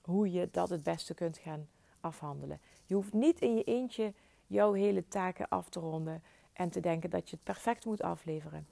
hoe 0.00 0.32
je 0.32 0.48
dat 0.50 0.68
het 0.68 0.82
beste 0.82 1.14
kunt 1.14 1.38
gaan 1.38 1.68
afhandelen. 2.00 2.60
Je 2.86 2.94
hoeft 2.94 3.12
niet 3.12 3.40
in 3.40 3.56
je 3.56 3.64
eentje 3.64 4.14
jouw 4.46 4.72
hele 4.72 5.08
taken 5.08 5.48
af 5.48 5.68
te 5.68 5.80
ronden 5.80 6.22
en 6.52 6.70
te 6.70 6.80
denken 6.80 7.10
dat 7.10 7.30
je 7.30 7.36
het 7.36 7.44
perfect 7.44 7.84
moet 7.84 8.02
afleveren. 8.02 8.66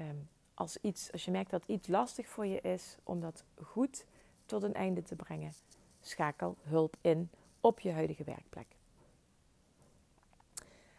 Um, 0.00 0.28
als, 0.54 0.76
iets, 0.80 1.12
als 1.12 1.24
je 1.24 1.30
merkt 1.30 1.50
dat 1.50 1.64
iets 1.66 1.88
lastig 1.88 2.28
voor 2.28 2.46
je 2.46 2.60
is 2.60 2.96
om 3.02 3.20
dat 3.20 3.44
goed 3.62 4.04
tot 4.46 4.62
een 4.62 4.74
einde 4.74 5.02
te 5.02 5.16
brengen, 5.16 5.52
schakel 6.00 6.56
hulp 6.62 6.96
in 7.00 7.30
op 7.60 7.80
je 7.80 7.92
huidige 7.92 8.24
werkplek. 8.24 8.66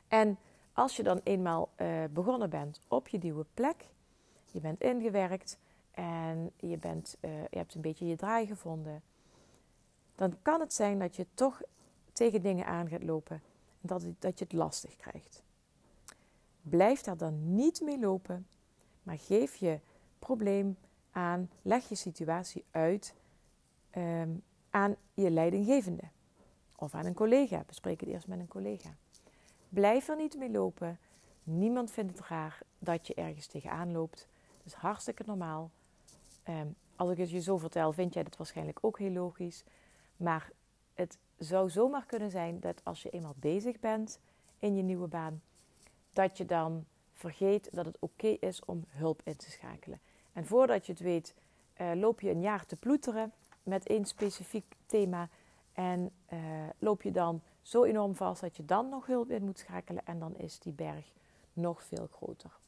En 0.08 0.38
als 0.74 0.96
je 0.96 1.04
dan 1.04 1.22
eenmaal 1.24 1.70
uh, 1.78 2.04
begonnen 2.12 2.50
bent 2.50 2.82
op 2.88 3.08
je 3.08 3.18
nieuwe 3.18 3.46
plek, 3.54 3.90
je 4.52 4.60
bent 4.60 4.82
ingewerkt 4.82 5.58
en 5.92 6.52
je, 6.56 6.78
bent, 6.78 7.18
uh, 7.22 7.42
je 7.42 7.58
hebt 7.58 7.76
een 7.76 7.82
beetje 7.82 8.08
je 8.08 8.16
draai 8.16 8.48
gevonden, 8.48 9.02
dan 10.16 10.36
kan 10.42 10.60
het 10.60 10.74
zijn 10.74 11.00
dat 11.00 11.16
je 11.16 11.26
toch 11.34 11.62
tegen 12.14 12.42
dingen 12.42 12.66
aan 12.66 12.88
gaat 12.90 13.04
lopen 13.04 13.42
dat, 13.82 14.04
dat 14.20 14.40
je 14.40 14.46
het 14.46 14.54
lastig 14.54 14.96
krijgt. 14.96 15.44
Blijf 16.62 17.02
daar 17.02 17.18
dan 17.18 17.56
niet 17.56 17.82
mee 17.82 18.00
lopen, 18.00 18.48
maar 19.04 19.18
geef 19.18 19.56
je 19.56 19.80
probleem 20.20 20.78
aan, 21.12 21.50
leg 21.62 21.90
je 21.90 21.96
situatie 21.96 22.64
uit 22.72 23.16
ehm, 23.90 24.30
aan 24.70 24.96
je 25.14 25.30
leidinggevende 25.30 26.04
of 26.76 26.94
aan 26.94 27.06
een 27.06 27.14
collega. 27.14 27.64
Bespreek 27.68 28.00
het 28.00 28.10
eerst 28.10 28.28
met 28.28 28.40
een 28.40 28.48
collega. 28.48 28.90
Blijf 29.70 30.08
er 30.08 30.16
niet 30.16 30.38
mee 30.38 30.52
lopen. 30.52 31.00
Niemand 31.44 31.92
vindt 31.92 32.18
het 32.18 32.28
raar 32.28 32.60
dat 32.80 33.08
je 33.08 33.14
ergens 33.14 33.48
tegenaan 33.48 33.92
loopt. 33.92 34.28
Dat 34.58 34.66
is 34.66 34.74
hartstikke 34.74 35.24
normaal. 35.26 35.72
Ehm, 36.50 36.68
als 36.96 37.10
ik 37.12 37.18
het 37.18 37.30
je 37.30 37.42
zo 37.42 37.58
vertel, 37.58 37.92
vind 37.92 38.14
jij 38.14 38.24
dat 38.24 38.38
waarschijnlijk 38.38 38.80
ook 38.82 39.00
heel 39.00 39.12
logisch. 39.12 39.64
Maar 40.18 40.52
het 40.94 41.18
zou 41.38 41.70
zomaar 41.70 42.06
kunnen 42.06 42.32
zijn 42.32 42.60
dat 42.60 42.82
als 42.84 43.02
je 43.02 43.10
eenmaal 43.10 43.36
bezig 43.36 43.80
bent 43.80 44.20
in 44.60 44.76
je 44.76 44.82
nieuwe 44.82 45.08
baan, 45.08 45.42
dat 46.14 46.38
je 46.38 46.46
dan 46.46 46.86
vergeet 47.14 47.70
dat 47.72 47.86
het 47.86 47.98
oké 48.00 48.28
is 48.28 48.66
om 48.66 48.86
hulp 48.88 49.22
in 49.24 49.36
te 49.36 49.52
schakelen. 49.52 50.00
En 50.34 50.46
voordat 50.46 50.86
je 50.86 50.92
het 50.92 51.02
weet, 51.02 51.34
uh, 51.82 51.92
loop 51.96 52.22
je 52.22 52.30
een 52.30 52.42
jaar 52.42 52.66
te 52.66 52.76
ploeteren 52.76 53.34
met 53.64 53.88
één 53.88 54.06
specifiek 54.06 54.76
thema. 54.86 55.30
En 55.74 56.12
uh, 56.34 56.40
loop 56.80 57.02
je 57.02 57.12
dan 57.12 57.42
zo 57.62 57.84
enorm 57.84 58.16
vast 58.16 58.42
dat 58.42 58.58
je 58.58 58.66
dan 58.66 58.90
nog 58.90 59.06
hulp 59.06 59.30
in 59.30 59.46
moet 59.46 59.60
schakelen. 59.60 60.06
En 60.06 60.20
dan 60.20 60.38
is 60.38 60.60
die 60.60 60.74
berg 60.74 61.06
nog 61.54 61.84
veel 61.84 62.08
groter. 62.12 62.60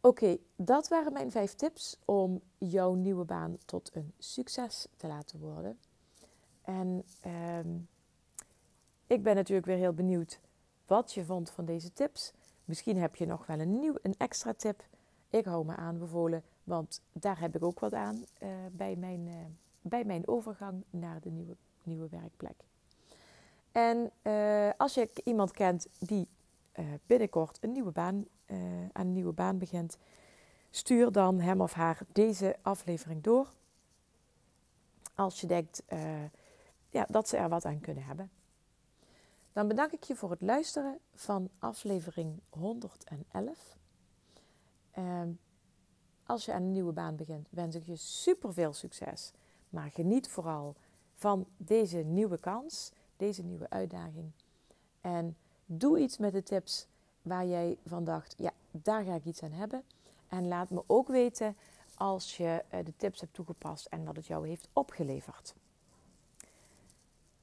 Oké, 0.00 0.38
dat 0.56 0.88
waren 0.88 1.12
mijn 1.12 1.30
vijf 1.30 1.54
tips 1.54 1.98
om 2.04 2.40
jouw 2.58 2.94
nieuwe 2.94 3.24
baan 3.24 3.58
tot 3.64 3.90
een 3.94 4.12
succes 4.18 4.86
te 4.96 5.06
laten 5.06 5.38
worden. 5.38 5.78
En 6.62 7.04
uh, 7.26 7.58
ik 9.06 9.22
ben 9.22 9.34
natuurlijk 9.34 9.66
weer 9.66 9.76
heel 9.76 9.92
benieuwd 9.92 10.40
wat 10.86 11.12
je 11.12 11.24
vond 11.24 11.50
van 11.50 11.64
deze 11.64 11.92
tips. 11.92 12.32
Misschien 12.64 12.96
heb 12.96 13.16
je 13.16 13.26
nog 13.26 13.46
wel 13.46 13.58
een, 13.58 13.78
nieuw, 13.78 13.94
een 14.02 14.14
extra 14.18 14.54
tip. 14.54 14.84
Ik 15.30 15.44
hou 15.44 15.64
me 15.64 15.76
aanbevolen, 15.76 16.42
want 16.64 17.02
daar 17.12 17.40
heb 17.40 17.56
ik 17.56 17.62
ook 17.64 17.80
wat 17.80 17.92
aan 17.92 18.24
uh, 18.42 18.48
bij, 18.72 18.96
mijn, 18.96 19.26
uh, 19.26 19.34
bij 19.80 20.04
mijn 20.04 20.28
overgang 20.28 20.84
naar 20.90 21.20
de 21.20 21.30
nieuwe, 21.30 21.56
nieuwe 21.82 22.08
werkplek. 22.08 22.64
En 23.72 24.10
uh, 24.22 24.70
als 24.76 24.94
je 24.94 25.10
iemand 25.24 25.50
kent 25.50 25.88
die 25.98 26.28
binnenkort 27.06 27.58
een 27.60 27.72
nieuwe 27.72 27.90
baan, 27.90 28.26
aan 28.92 29.06
een 29.06 29.12
nieuwe 29.12 29.32
baan 29.32 29.58
begint, 29.58 29.98
stuur 30.70 31.12
dan 31.12 31.40
hem 31.40 31.60
of 31.60 31.72
haar 31.72 32.00
deze 32.12 32.56
aflevering 32.62 33.22
door. 33.22 33.52
Als 35.14 35.40
je 35.40 35.46
denkt 35.46 35.82
ja, 36.90 37.06
dat 37.08 37.28
ze 37.28 37.36
er 37.36 37.48
wat 37.48 37.64
aan 37.64 37.80
kunnen 37.80 38.04
hebben. 38.04 38.30
Dan 39.52 39.68
bedank 39.68 39.92
ik 39.92 40.02
je 40.02 40.16
voor 40.16 40.30
het 40.30 40.40
luisteren 40.40 40.98
van 41.14 41.48
aflevering 41.58 42.40
111. 42.48 43.76
Ehm, 44.90 45.30
als 46.24 46.44
je 46.44 46.52
aan 46.52 46.62
een 46.62 46.72
nieuwe 46.72 46.92
baan 46.92 47.16
begint, 47.16 47.48
wens 47.50 47.74
ik 47.74 47.86
je 47.86 47.96
super 47.96 48.52
veel 48.52 48.72
succes. 48.72 49.32
Maar 49.68 49.90
geniet 49.90 50.28
vooral 50.28 50.76
van 51.14 51.46
deze 51.56 51.96
nieuwe 51.96 52.38
kans, 52.38 52.92
deze 53.16 53.42
nieuwe 53.42 53.70
uitdaging. 53.70 54.30
En 55.00 55.36
doe 55.66 55.98
iets 55.98 56.18
met 56.18 56.32
de 56.32 56.42
tips 56.42 56.86
waar 57.28 57.46
jij 57.46 57.78
van 57.86 58.04
dacht, 58.04 58.34
ja, 58.36 58.52
daar 58.70 59.04
ga 59.04 59.14
ik 59.14 59.24
iets 59.24 59.42
aan 59.42 59.52
hebben. 59.52 59.82
En 60.28 60.48
laat 60.48 60.70
me 60.70 60.82
ook 60.86 61.08
weten 61.08 61.56
als 61.94 62.36
je 62.36 62.64
eh, 62.68 62.84
de 62.84 62.96
tips 62.96 63.20
hebt 63.20 63.34
toegepast 63.34 63.86
en 63.86 64.04
wat 64.04 64.16
het 64.16 64.26
jou 64.26 64.48
heeft 64.48 64.68
opgeleverd. 64.72 65.54